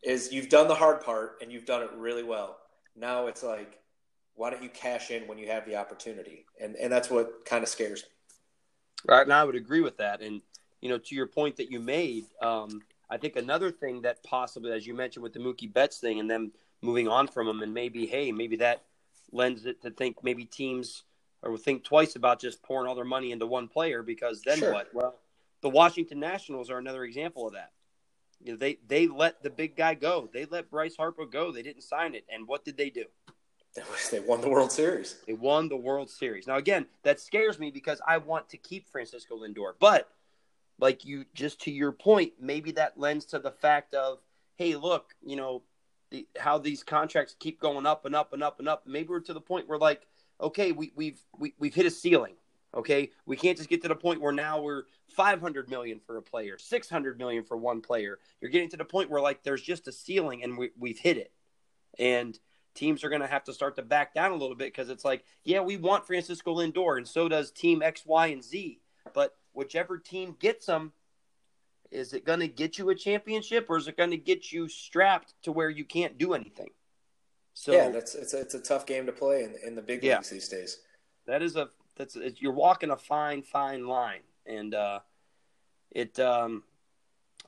[0.01, 2.57] Is you've done the hard part and you've done it really well.
[2.95, 3.79] Now it's like,
[4.35, 6.45] why don't you cash in when you have the opportunity?
[6.61, 8.09] And and that's what kind of scares me.
[9.07, 10.21] Right, and I would agree with that.
[10.21, 10.41] And
[10.81, 14.71] you know, to your point that you made, um, I think another thing that possibly,
[14.71, 17.73] as you mentioned with the Mookie Betts thing, and then moving on from him, and
[17.73, 18.83] maybe, hey, maybe that
[19.31, 21.03] lends it to think maybe teams
[21.41, 24.73] or think twice about just pouring all their money into one player because then sure.
[24.73, 24.93] what?
[24.93, 25.15] Well,
[25.61, 27.71] the Washington Nationals are another example of that.
[28.43, 30.29] You know, they they let the big guy go.
[30.31, 31.51] They let Bryce Harper go.
[31.51, 33.05] They didn't sign it, and what did they do?
[34.11, 35.17] They won the World Series.
[35.27, 36.47] They won the World Series.
[36.47, 39.73] Now, again, that scares me because I want to keep Francisco Lindor.
[39.79, 40.09] But,
[40.79, 44.19] like you, just to your point, maybe that lends to the fact of,
[44.55, 45.63] hey, look, you know,
[46.11, 48.83] the, how these contracts keep going up and up and up and up.
[48.85, 50.07] Maybe we're to the point where, like,
[50.39, 52.35] okay, we, we've we, we've hit a ceiling.
[52.73, 54.83] Okay, we can't just get to the point where now we're
[55.15, 58.19] 500 million for a player, 600 million for one player.
[58.41, 61.17] You're getting to the point where like there's just a ceiling and we, we've hit
[61.17, 61.31] it.
[61.97, 62.37] And
[62.75, 65.05] teams are going to have to start to back down a little bit because it's
[65.05, 68.79] like, yeah, we want Francisco Lindor, and so does Team X, Y, and Z.
[69.13, 70.91] But whichever team gets them,
[71.91, 74.67] is it going to get you a championship, or is it going to get you
[74.67, 76.69] strapped to where you can't do anything?
[77.53, 80.03] So yeah, that's it's a, it's a tough game to play in, in the big
[80.03, 80.79] yeah, leagues these days.
[81.25, 84.99] That is a that's you're walking a fine fine line, and uh,
[85.91, 86.63] it um,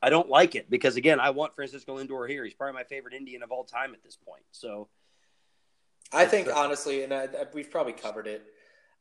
[0.01, 2.45] I don't like it because again, I want Francisco Lindor here.
[2.45, 4.43] He's probably my favorite Indian of all time at this point.
[4.51, 4.87] So
[6.13, 8.43] I think honestly, and I, I, we've probably covered it.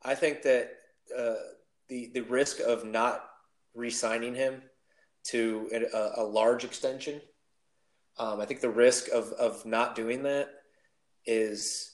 [0.03, 0.71] I think that
[1.17, 1.35] uh,
[1.89, 3.25] the the risk of not
[3.75, 4.63] re-signing him
[5.25, 7.21] to a, a large extension,
[8.19, 10.49] um, I think the risk of of not doing that
[11.25, 11.93] is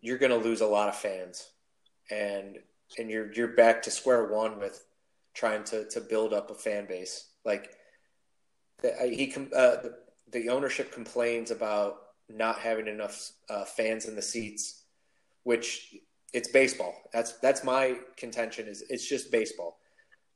[0.00, 1.48] you're going to lose a lot of fans,
[2.10, 2.58] and
[2.98, 4.84] and you're you're back to square one with
[5.34, 7.28] trying to to build up a fan base.
[7.44, 7.70] Like
[8.82, 9.98] the, he uh, the,
[10.32, 11.96] the ownership complains about
[12.28, 14.82] not having enough uh, fans in the seats,
[15.44, 15.96] which
[16.32, 16.94] it's baseball.
[17.12, 18.68] That's that's my contention.
[18.68, 19.78] Is it's just baseball.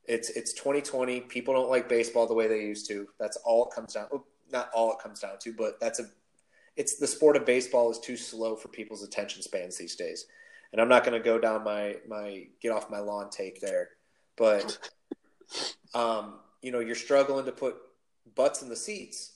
[0.05, 1.21] It's it's 2020.
[1.23, 3.07] People don't like baseball the way they used to.
[3.21, 4.09] That's all it comes down.
[4.51, 6.05] Not all it comes down to, but that's a.
[6.77, 10.27] It's the sport of baseball is too slow for people's attention spans these days,
[10.73, 13.91] and I'm not going to go down my my get off my lawn take there,
[14.37, 14.79] but
[15.95, 17.77] um, you know you're struggling to put
[18.35, 19.33] butts in the seats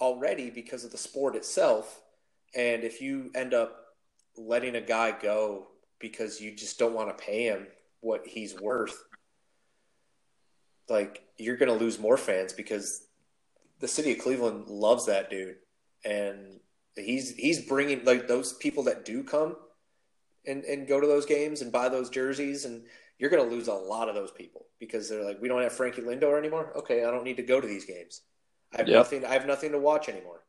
[0.00, 2.02] already because of the sport itself.
[2.54, 3.76] And if you end up
[4.36, 5.68] letting a guy go
[5.98, 7.66] because you just don't want to pay him
[8.00, 9.02] what he's worth,
[10.88, 13.06] like you're going to lose more fans because
[13.80, 15.56] the city of Cleveland loves that dude,
[16.04, 16.60] and
[16.94, 19.56] he's he's bringing like those people that do come
[20.46, 22.84] and and go to those games and buy those jerseys, and
[23.18, 25.72] you're going to lose a lot of those people because they're like, we don't have
[25.72, 26.72] Frankie Lindor anymore.
[26.76, 28.22] Okay, I don't need to go to these games.
[28.74, 28.96] I have yep.
[28.96, 29.24] nothing.
[29.24, 30.42] I have nothing to watch anymore.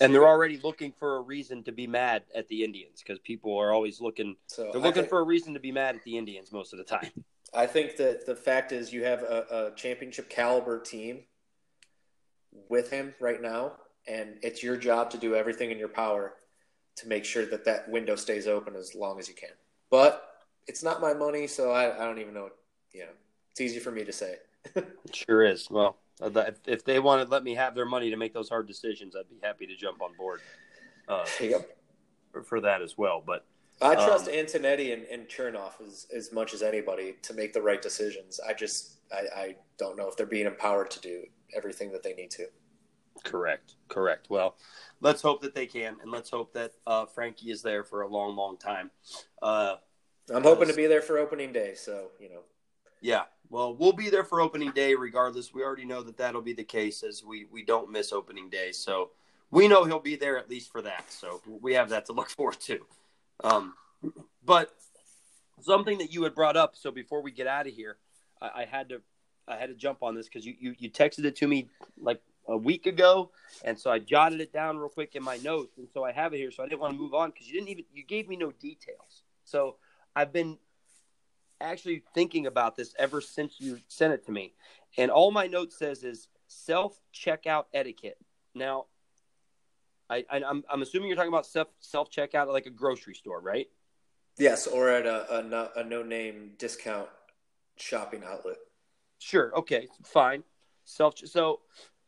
[0.00, 3.56] And they're already looking for a reason to be mad at the Indians because people
[3.58, 4.36] are always looking.
[4.46, 6.78] So they're looking think, for a reason to be mad at the Indians most of
[6.78, 7.10] the time.
[7.54, 11.24] I think that the fact is you have a, a championship caliber team
[12.68, 13.72] with him right now,
[14.08, 16.34] and it's your job to do everything in your power
[16.96, 19.50] to make sure that that window stays open as long as you can.
[19.90, 20.26] But
[20.66, 22.50] it's not my money, so I, I don't even know.
[22.92, 23.12] You know,
[23.50, 24.36] it's easy for me to say.
[24.74, 25.68] it sure is.
[25.70, 28.66] Well, if, if they want to let me have their money to make those hard
[28.66, 30.40] decisions, I'd be happy to jump on board.
[31.08, 31.76] Uh, yep.
[32.32, 33.44] for, for that as well, but
[33.82, 37.62] I trust um, Antonetti and, and Chernoff as, as much as anybody to make the
[37.62, 38.38] right decisions.
[38.46, 41.24] I just I, I don't know if they're being empowered to do
[41.56, 42.46] everything that they need to.
[43.24, 43.74] Correct.
[43.88, 44.28] Correct.
[44.30, 44.56] Well,
[45.00, 48.08] let's hope that they can, and let's hope that uh, Frankie is there for a
[48.08, 48.90] long, long time.
[49.42, 49.76] Uh,
[50.32, 52.42] I'm hoping to be there for opening day, so you know.
[53.00, 55.52] Yeah, well, we'll be there for opening day regardless.
[55.52, 58.70] We already know that that'll be the case, as we we don't miss opening day,
[58.72, 59.10] so
[59.50, 61.10] we know he'll be there at least for that.
[61.10, 62.78] So we have that to look forward to.
[63.42, 63.74] Um,
[64.44, 64.72] but
[65.60, 66.76] something that you had brought up.
[66.76, 67.98] So before we get out of here,
[68.40, 69.02] I, I had to
[69.48, 71.68] I had to jump on this because you, you you texted it to me
[72.00, 73.32] like a week ago,
[73.64, 76.34] and so I jotted it down real quick in my notes, and so I have
[76.34, 76.52] it here.
[76.52, 78.52] So I didn't want to move on because you didn't even you gave me no
[78.52, 79.22] details.
[79.44, 79.76] So
[80.14, 80.58] I've been
[81.60, 84.54] actually thinking about this ever since you sent it to me,
[84.96, 88.18] and all my note says is self checkout etiquette.
[88.54, 88.86] Now
[90.10, 92.70] I, I am I'm, I'm assuming you're talking about self self checkout at like a
[92.70, 93.68] grocery store, right?
[94.38, 97.08] Yes, or at a a, no, a no name discount
[97.76, 98.56] shopping outlet.
[99.18, 99.56] Sure.
[99.56, 99.86] Okay.
[100.04, 100.42] Fine.
[100.84, 101.14] Self.
[101.18, 101.60] So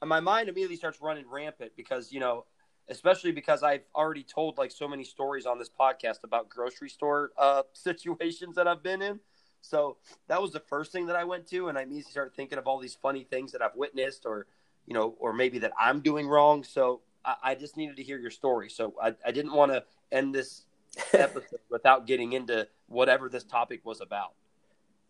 [0.04, 2.44] my mind immediately starts running rampant because you know,
[2.88, 7.30] especially because I've already told like so many stories on this podcast about grocery store
[7.38, 9.20] uh, situations that I've been in.
[9.62, 9.96] So
[10.28, 12.66] that was the first thing that I went to, and I immediately started thinking of
[12.66, 14.46] all these funny things that I've witnessed, or
[14.86, 16.64] you know, or maybe that I'm doing wrong.
[16.64, 18.68] So I, I just needed to hear your story.
[18.68, 20.64] So I, I didn't want to end this
[21.12, 24.32] episode without getting into whatever this topic was about.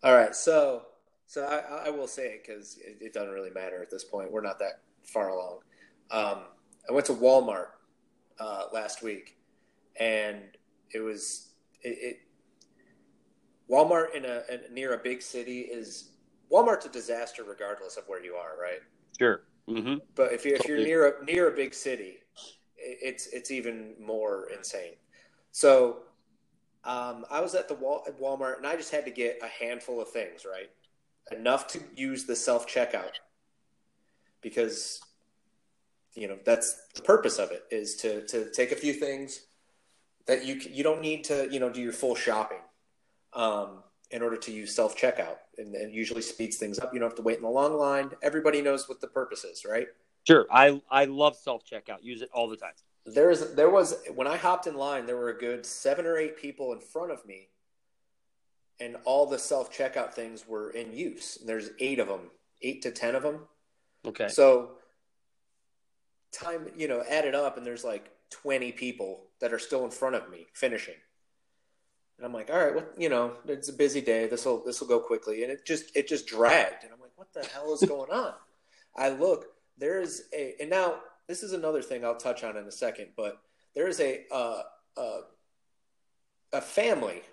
[0.03, 0.35] All right.
[0.35, 0.83] So,
[1.27, 4.31] so I, I will say it because it, it, doesn't really matter at this point.
[4.31, 5.59] We're not that far along.
[6.11, 6.39] Um,
[6.89, 7.67] I went to Walmart
[8.39, 9.37] uh, last week,
[9.99, 10.41] and
[10.93, 11.49] it was
[11.81, 12.19] it, it
[13.69, 16.11] Walmart in a, in, near a big city is
[16.51, 18.79] Walmart's a disaster regardless of where you are, right?
[19.17, 19.43] Sure.
[19.69, 19.95] Mm-hmm.
[20.15, 22.17] But if you if you're near a near a big city,
[22.77, 24.95] it's it's even more insane.
[25.51, 25.99] So
[26.83, 29.47] um, I was at the Wal- at Walmart and I just had to get a
[29.47, 30.69] handful of things, right?
[31.31, 33.13] Enough to use the self checkout
[34.41, 35.01] because
[36.13, 39.47] you know that's the purpose of it is to to take a few things
[40.25, 42.59] that you you don't need to you know do your full shopping.
[43.35, 46.93] Um, in order to use self checkout, and, and usually speeds things up.
[46.93, 48.11] You don't have to wait in the long line.
[48.21, 49.87] Everybody knows what the purpose is, right?
[50.25, 52.03] Sure, I I love self checkout.
[52.03, 52.73] Use it all the time.
[53.05, 56.17] There is there was when I hopped in line, there were a good seven or
[56.17, 57.49] eight people in front of me,
[58.79, 61.37] and all the self checkout things were in use.
[61.37, 62.31] And there's eight of them,
[62.61, 63.39] eight to ten of them.
[64.05, 64.27] Okay.
[64.27, 64.73] So
[66.31, 70.15] time, you know, added up, and there's like twenty people that are still in front
[70.15, 70.95] of me finishing.
[72.17, 74.27] And I'm like, all right, what you know, it's a busy day.
[74.27, 76.83] This will this will go quickly, and it just it just dragged.
[76.83, 78.33] And I'm like, what the hell is going on?
[78.95, 79.45] I look,
[79.77, 83.09] there is a, and now this is another thing I'll touch on in a second,
[83.17, 83.41] but
[83.75, 84.61] there is a uh,
[84.95, 85.21] uh,
[86.53, 87.23] a family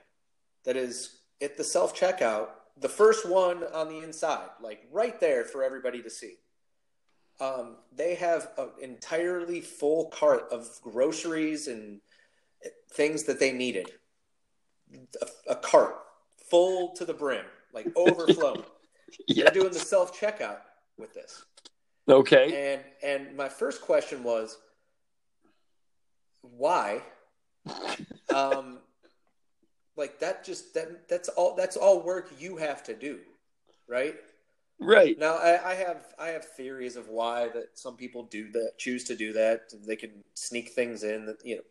[0.64, 5.44] that is at the self checkout, the first one on the inside, like right there
[5.44, 6.36] for everybody to see.
[7.38, 12.00] Um, they have an entirely full cart of groceries and
[12.92, 13.92] things that they needed
[15.22, 15.96] a, a cart
[16.48, 18.64] full to the brim, like overflowing.
[19.26, 19.44] yes.
[19.44, 20.58] They're doing the self checkout
[20.98, 21.44] with this.
[22.08, 22.74] Okay.
[22.74, 22.82] And
[23.28, 24.58] and my first question was,
[26.42, 27.02] why?
[28.34, 28.78] um,
[29.96, 33.20] like that just that that's all that's all work you have to do,
[33.88, 34.16] right?
[34.80, 35.18] Right.
[35.18, 39.04] Now I, I have I have theories of why that some people do that, choose
[39.04, 39.72] to do that.
[39.86, 41.62] They can sneak things in that you know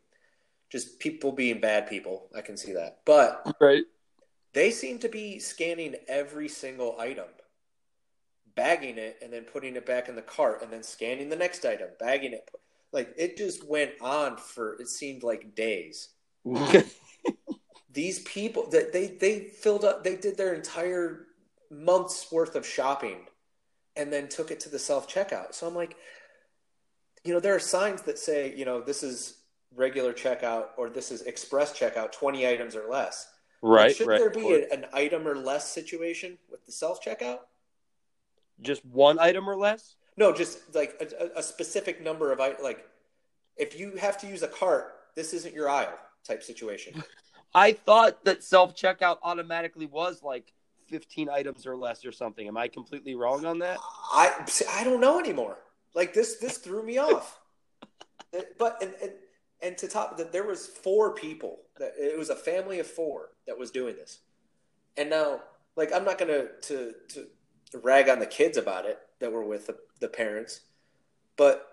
[0.72, 2.28] just people being bad people.
[2.36, 3.00] I can see that.
[3.06, 3.84] But right.
[4.54, 7.28] they seem to be scanning every single item,
[8.56, 11.66] bagging it, and then putting it back in the cart, and then scanning the next
[11.66, 12.50] item, bagging it.
[12.92, 16.10] Like it just went on for it seemed like days.
[17.92, 21.28] These people that they they filled up they did their entire
[21.72, 23.26] month's worth of shopping
[23.96, 25.54] and then took it to the self checkout.
[25.54, 25.96] So I'm like,
[27.24, 29.39] you know, there are signs that say, you know, this is
[29.76, 33.28] regular checkout or this is express checkout, 20 items or less.
[33.62, 33.96] Right.
[33.96, 37.40] Should right, there be a, an item or less situation with the self checkout?
[38.62, 39.96] Just one item or less?
[40.18, 42.62] No, just like a, a specific number of items.
[42.64, 42.86] Like
[43.58, 47.04] if you have to use a cart, this isn't your aisle type situation.
[47.54, 50.54] I thought that self checkout automatically was like
[50.88, 52.48] 15 items or less or something.
[52.48, 53.78] Am I completely wrong on that?
[54.14, 55.58] I I don't know anymore.
[55.96, 57.40] Like this this threw me off.
[58.58, 59.12] but and, and
[59.62, 63.30] and to top that there was four people that it was a family of four
[63.48, 64.20] that was doing this.
[64.98, 65.42] And now
[65.76, 66.94] like I'm not going to to
[67.72, 70.62] to rag on the kids about it that were with the, the parents,
[71.38, 71.68] but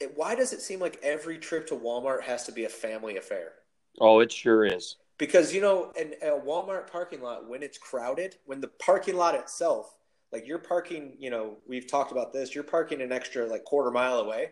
[0.00, 3.16] it, why does it seem like every trip to Walmart has to be a family
[3.16, 3.52] affair?
[4.00, 4.96] Oh, it sure is.
[5.18, 9.34] Because you know, in a Walmart parking lot, when it's crowded, when the parking lot
[9.34, 9.96] itself,
[10.32, 12.54] like you're parking, you know, we've talked about this.
[12.54, 14.50] You're parking an extra like quarter mile away,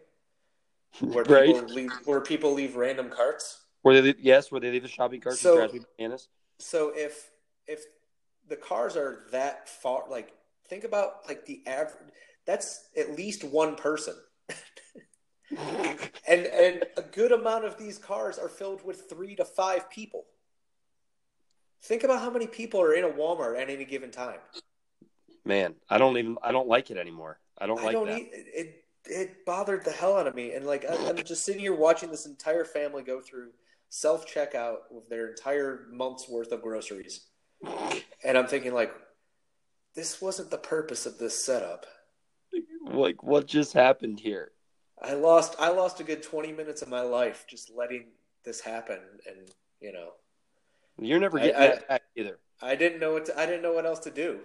[1.00, 1.46] where right.
[1.46, 3.60] people leave, where people leave random carts.
[3.82, 5.40] Where they leave, yes, where they leave the shopping carts.
[5.40, 5.68] So,
[6.58, 7.30] so if
[7.66, 7.84] if
[8.48, 10.32] the cars are that far, like
[10.68, 12.12] think about like the average.
[12.46, 14.14] That's at least one person.
[16.28, 20.24] and and a good amount of these cars are filled with three to five people.
[21.82, 24.38] Think about how many people are in a Walmart at any given time.
[25.44, 27.38] Man, I don't even I don't like it anymore.
[27.58, 28.22] I don't I like don't that.
[28.32, 32.10] it it bothered the hell out of me, and like I'm just sitting here watching
[32.10, 33.50] this entire family go through
[33.88, 37.26] self checkout with their entire month's worth of groceries,
[38.24, 38.92] and I'm thinking like,
[39.94, 41.86] this wasn't the purpose of this setup.
[42.84, 44.52] Like, what just happened here?
[45.00, 48.06] I lost I lost a good 20 minutes of my life just letting
[48.44, 49.48] this happen, and
[49.80, 50.10] you know.
[50.98, 52.38] You're never getting I, that I, back either.
[52.60, 54.40] I didn't know what to, I didn't know what else to do.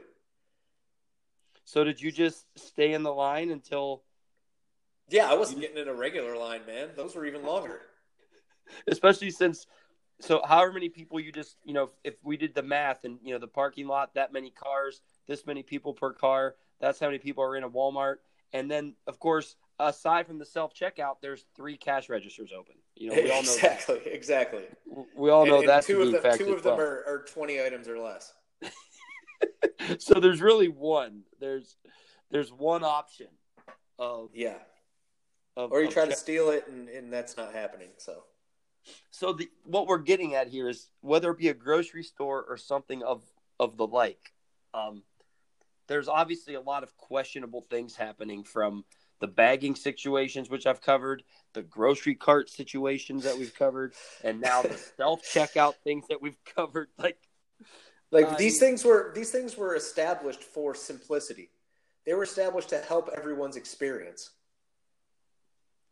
[1.66, 4.04] So did you just stay in the line until?
[5.10, 6.90] Yeah, I wasn't getting in a regular line, man.
[6.96, 7.82] Those were even longer.
[8.88, 9.68] Especially since,
[10.20, 13.34] so however many people you just, you know, if we did the math and you
[13.34, 17.20] know the parking lot, that many cars, this many people per car, that's how many
[17.20, 18.18] people are in a Walmart,
[18.52, 22.76] and then of course aside from the self checkout, there's three cash registers open.
[22.96, 24.14] You know, we all know exactly, that.
[24.14, 24.64] exactly.
[25.16, 25.86] We all know that.
[25.86, 28.34] Two of them, two of them are, are, twenty items or less.
[30.00, 31.22] so there's really one.
[31.40, 31.78] There's
[32.32, 33.28] there's one option
[34.00, 34.58] of yeah,
[35.58, 37.90] of, or you try check- to steal it, and, and that's not happening.
[37.98, 38.24] So.
[39.12, 42.56] So the what we're getting at here is whether it be a grocery store or
[42.56, 43.22] something of
[43.60, 44.32] of the like.
[44.74, 45.04] Um,
[45.88, 48.86] there's obviously a lot of questionable things happening from
[49.20, 53.94] the bagging situations, which I've covered, the grocery cart situations that we've covered,
[54.24, 56.88] and now the self checkout things that we've covered.
[56.98, 57.18] Like,
[58.12, 61.50] like uh, these things were these things were established for simplicity.
[62.06, 64.30] They were established to help everyone's experience.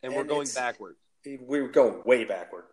[0.05, 0.99] And, and we're going backwards.
[1.25, 2.65] We're going way backward.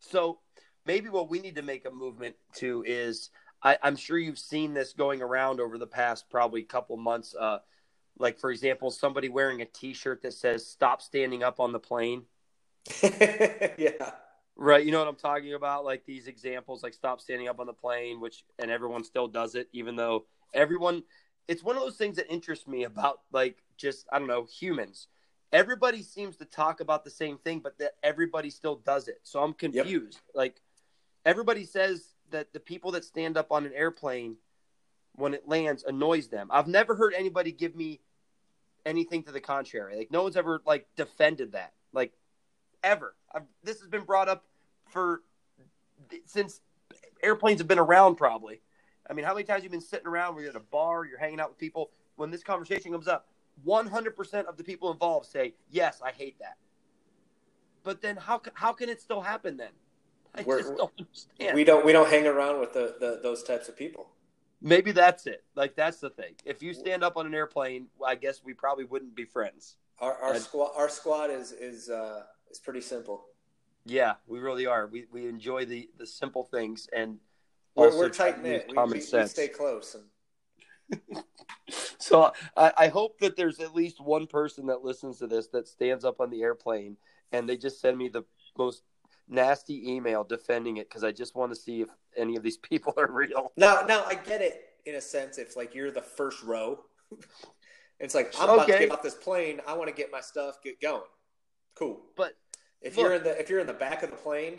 [0.00, 0.40] So
[0.84, 3.30] maybe what we need to make a movement to is
[3.62, 7.34] I, am sure you've seen this going around over the past probably couple months.
[7.38, 7.58] Uh,
[8.18, 12.22] like for example somebody wearing a t-shirt that says stop standing up on the plane
[13.02, 14.12] yeah
[14.56, 17.66] right you know what i'm talking about like these examples like stop standing up on
[17.66, 21.02] the plane which and everyone still does it even though everyone
[21.48, 25.08] it's one of those things that interests me about like just i don't know humans
[25.54, 29.42] everybody seems to talk about the same thing but that everybody still does it so
[29.42, 30.34] i'm confused yep.
[30.34, 30.60] like
[31.24, 34.36] everybody says that the people that stand up on an airplane
[35.16, 36.48] when it lands annoys them.
[36.50, 38.00] I've never heard anybody give me
[38.84, 39.96] anything to the contrary.
[39.96, 41.72] Like no one's ever like defended that.
[41.92, 42.12] Like
[42.82, 43.14] ever.
[43.32, 44.44] I've, this has been brought up
[44.88, 45.22] for
[46.26, 46.60] since
[47.22, 48.60] airplanes have been around probably.
[49.08, 51.18] I mean, how many times you've been sitting around where you're at a bar, you're
[51.18, 53.28] hanging out with people, when this conversation comes up,
[53.66, 56.56] 100% of the people involved say, "Yes, I hate that."
[57.82, 59.72] But then how how can it still happen then?
[60.34, 61.54] I We're, just don't understand.
[61.54, 64.08] We don't we don't hang around with the, the those types of people.
[64.60, 65.44] Maybe that's it.
[65.54, 66.34] Like that's the thing.
[66.44, 69.76] If you stand up on an airplane, I guess we probably wouldn't be friends.
[70.00, 73.26] Our our squad our squad is is uh, is pretty simple.
[73.84, 74.86] Yeah, we really are.
[74.86, 77.18] We we enjoy the the simple things and
[77.76, 78.66] we're, we're tight knit.
[78.68, 79.94] We, we, we, stay close.
[79.94, 80.04] And...
[81.98, 85.68] so I, I hope that there's at least one person that listens to this that
[85.68, 86.96] stands up on the airplane
[87.32, 88.22] and they just send me the
[88.56, 88.82] most
[89.28, 92.94] nasty email defending it because I just want to see if any of these people
[92.96, 93.52] are real.
[93.56, 95.38] Now, now I get it in a sense.
[95.38, 96.80] If like you're the first row,
[98.00, 98.54] it's like I'm okay.
[98.54, 99.60] about to get off this plane.
[99.66, 101.02] I want to get my stuff, get going.
[101.74, 102.00] Cool.
[102.16, 102.36] But
[102.80, 104.58] if look, you're in the if you're in the back of the plane,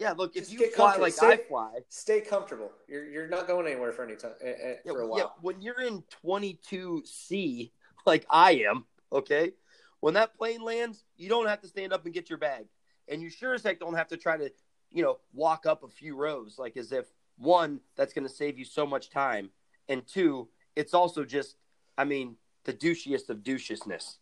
[0.00, 0.12] yeah.
[0.12, 2.72] Look, if you fly like stay, I fly, stay comfortable.
[2.88, 4.48] You're you're not going anywhere for any time uh,
[4.84, 5.18] yeah, for a while.
[5.18, 7.70] Yeah, when you're in 22C,
[8.06, 9.52] like I am, okay.
[10.00, 12.64] When that plane lands, you don't have to stand up and get your bag
[13.10, 14.50] and you sure as heck don't have to try to,
[14.90, 18.58] you know, walk up a few rows, like as if one, that's going to save
[18.58, 19.50] you so much time,
[19.88, 21.56] and two, it's also just,
[21.98, 24.18] I mean, the douchiest of douchiousness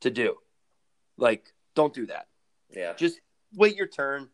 [0.00, 0.36] to do.
[1.16, 2.28] Like, don't do that.
[2.70, 2.92] Yeah.
[2.94, 3.20] Just
[3.54, 4.28] wait your turn.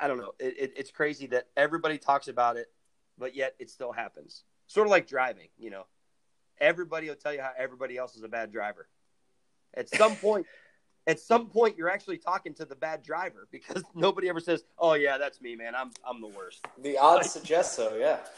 [0.00, 0.32] I, don't know.
[0.38, 2.70] It, it, it's crazy that everybody talks about it.
[3.18, 4.44] but yet it still happens.
[4.66, 5.86] Sort of like driving, you know.
[6.60, 8.88] Everybody will tell you how everybody else is a bad driver.
[9.74, 10.46] At some point,
[11.06, 14.94] at some point, you're actually talking to the bad driver because nobody ever says, "Oh
[14.94, 15.74] yeah, that's me, man.
[15.74, 17.96] I'm I'm the worst." The odds suggest so.
[17.96, 18.18] Yeah.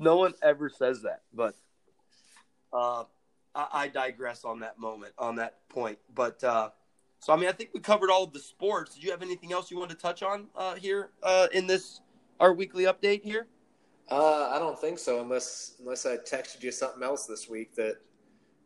[0.00, 1.54] No one ever says that, but
[2.72, 3.04] uh,
[3.54, 5.98] I, I, digress on that moment, on that point.
[6.14, 6.70] But uh,
[7.20, 8.94] so, I mean, I think we covered all of the sports.
[8.94, 12.00] Did you have anything else you wanted to touch on uh, here uh, in this
[12.38, 13.46] our weekly update here?
[14.10, 17.96] Uh, I don't think so, unless unless I texted you something else this week that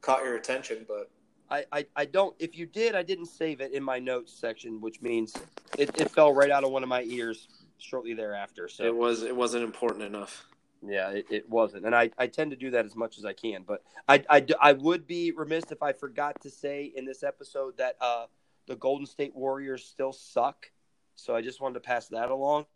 [0.02, 0.84] caught your attention.
[0.86, 1.10] But
[1.50, 2.36] I, I, I don't.
[2.38, 5.34] If you did, I didn't save it in my notes section, which means
[5.78, 7.48] it, it fell right out of one of my ears
[7.78, 8.68] shortly thereafter.
[8.68, 10.44] So it was it wasn't important enough.
[10.82, 13.34] Yeah, it, it wasn't, and I, I tend to do that as much as I
[13.34, 13.64] can.
[13.66, 17.76] But I, I, I would be remiss if I forgot to say in this episode
[17.76, 18.26] that uh,
[18.70, 20.70] the Golden State Warriors still suck.
[21.16, 22.66] So I just wanted to pass that along.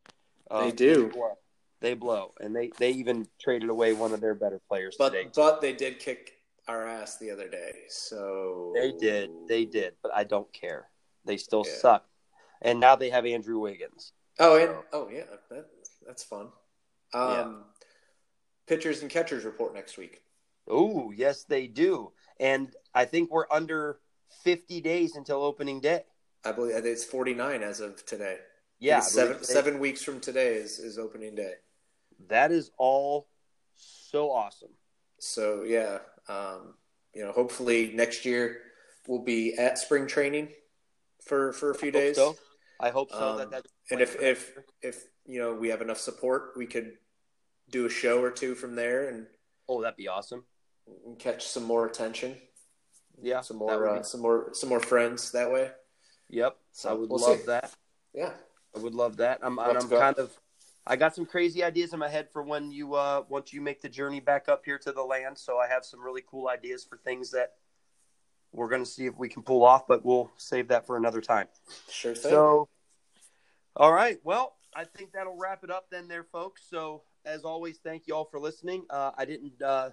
[0.50, 1.04] Um, they do.
[1.06, 1.38] They blow.
[1.80, 5.30] they blow, and they they even traded away one of their better players but, today.
[5.34, 6.32] But they did kick
[6.66, 7.72] our ass the other day.
[7.88, 10.88] So they did, they did, but I don't care.
[11.24, 11.76] They still yeah.
[11.76, 12.06] suck,
[12.60, 14.12] and now they have Andrew Wiggins.
[14.40, 15.66] Oh, and oh yeah, that,
[16.04, 16.48] that's fun.
[17.14, 17.52] Um, yeah.
[18.66, 20.22] Pitchers and catchers report next week.
[20.68, 24.00] Oh yes, they do, and I think we're under
[24.42, 26.04] fifty days until opening day.
[26.44, 28.38] I believe it's forty nine as of today.
[28.78, 31.54] Yeah, seven they, seven weeks from today is, is opening day.
[32.28, 33.28] That is all
[33.74, 34.70] so awesome.
[35.18, 36.74] So yeah, um,
[37.14, 38.58] you know, hopefully next year
[39.06, 40.48] we'll be at spring training
[41.24, 42.16] for for a few I days.
[42.16, 42.36] So.
[42.80, 43.30] I hope so.
[43.30, 46.92] Um, that that's and if if if you know we have enough support, we could
[47.70, 49.26] do a show or two from there and
[49.68, 50.44] oh, that'd be awesome.
[51.06, 52.36] And catch some more attention.
[53.22, 55.70] Yeah, some more uh, some more some more friends that way.
[56.30, 57.46] Yep, so I would we'll love see.
[57.46, 57.72] that.
[58.12, 58.32] Yeah,
[58.74, 59.40] I would love that.
[59.42, 60.36] I'm I'm kind of
[60.86, 63.80] I got some crazy ideas in my head for when you uh once you make
[63.80, 65.38] the journey back up here to the land.
[65.38, 67.52] So I have some really cool ideas for things that
[68.54, 71.20] we're going to see if we can pull off, but we'll save that for another
[71.20, 71.48] time.
[71.90, 72.30] Sure thing.
[72.30, 72.68] So,
[73.76, 74.18] all right.
[74.22, 76.62] Well, I think that'll wrap it up then, there, folks.
[76.70, 78.84] So, as always, thank you all for listening.
[78.88, 79.90] Uh, I didn't uh,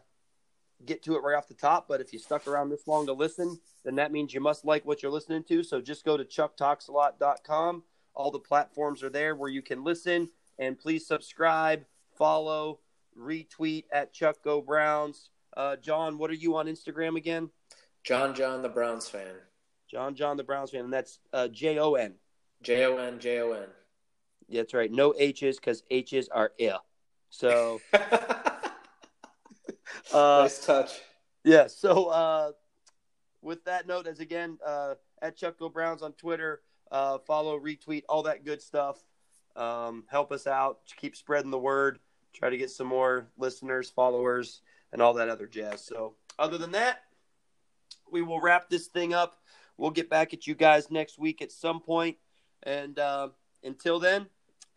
[0.85, 3.13] get to it right off the top, but if you stuck around this long to
[3.13, 5.63] listen, then that means you must like what you're listening to.
[5.63, 7.83] So, just go to chucktalksalot.com.
[8.13, 10.29] All the platforms are there where you can listen
[10.59, 11.85] and please subscribe,
[12.17, 12.79] follow,
[13.17, 15.29] retweet at Chuck Go Browns.
[15.55, 17.49] Uh, John, what are you on Instagram again?
[18.03, 19.35] John John the Browns fan.
[19.89, 22.15] John John the Browns fan, and that's uh, J O N.
[22.61, 23.67] J O N J O N.
[24.49, 24.91] That's right.
[24.91, 26.83] No H's because H's are ill.
[27.29, 27.81] So.
[30.13, 30.99] uh, nice touch.
[31.43, 31.67] Yeah.
[31.67, 32.51] So, uh,
[33.41, 38.03] with that note, as again, uh, at Chuck Go Browns on Twitter, uh, follow, retweet,
[38.09, 38.97] all that good stuff.
[39.55, 40.79] Um, help us out.
[40.97, 41.99] Keep spreading the word.
[42.33, 44.61] Try to get some more listeners, followers,
[44.93, 45.83] and all that other jazz.
[45.83, 46.99] So, other than that,
[48.11, 49.37] we will wrap this thing up.
[49.77, 52.17] We'll get back at you guys next week at some point.
[52.63, 53.29] And uh,
[53.63, 54.27] until then,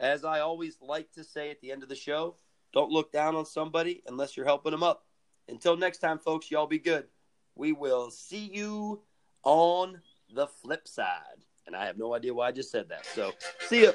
[0.00, 2.36] as I always like to say at the end of the show,
[2.72, 5.04] don't look down on somebody unless you're helping them up.
[5.48, 7.06] Until next time, folks, y'all be good.
[7.54, 9.02] We will see you
[9.42, 10.00] on
[10.32, 11.44] the flip side.
[11.66, 13.06] And I have no idea why I just said that.
[13.06, 13.32] So,
[13.68, 13.92] see ya.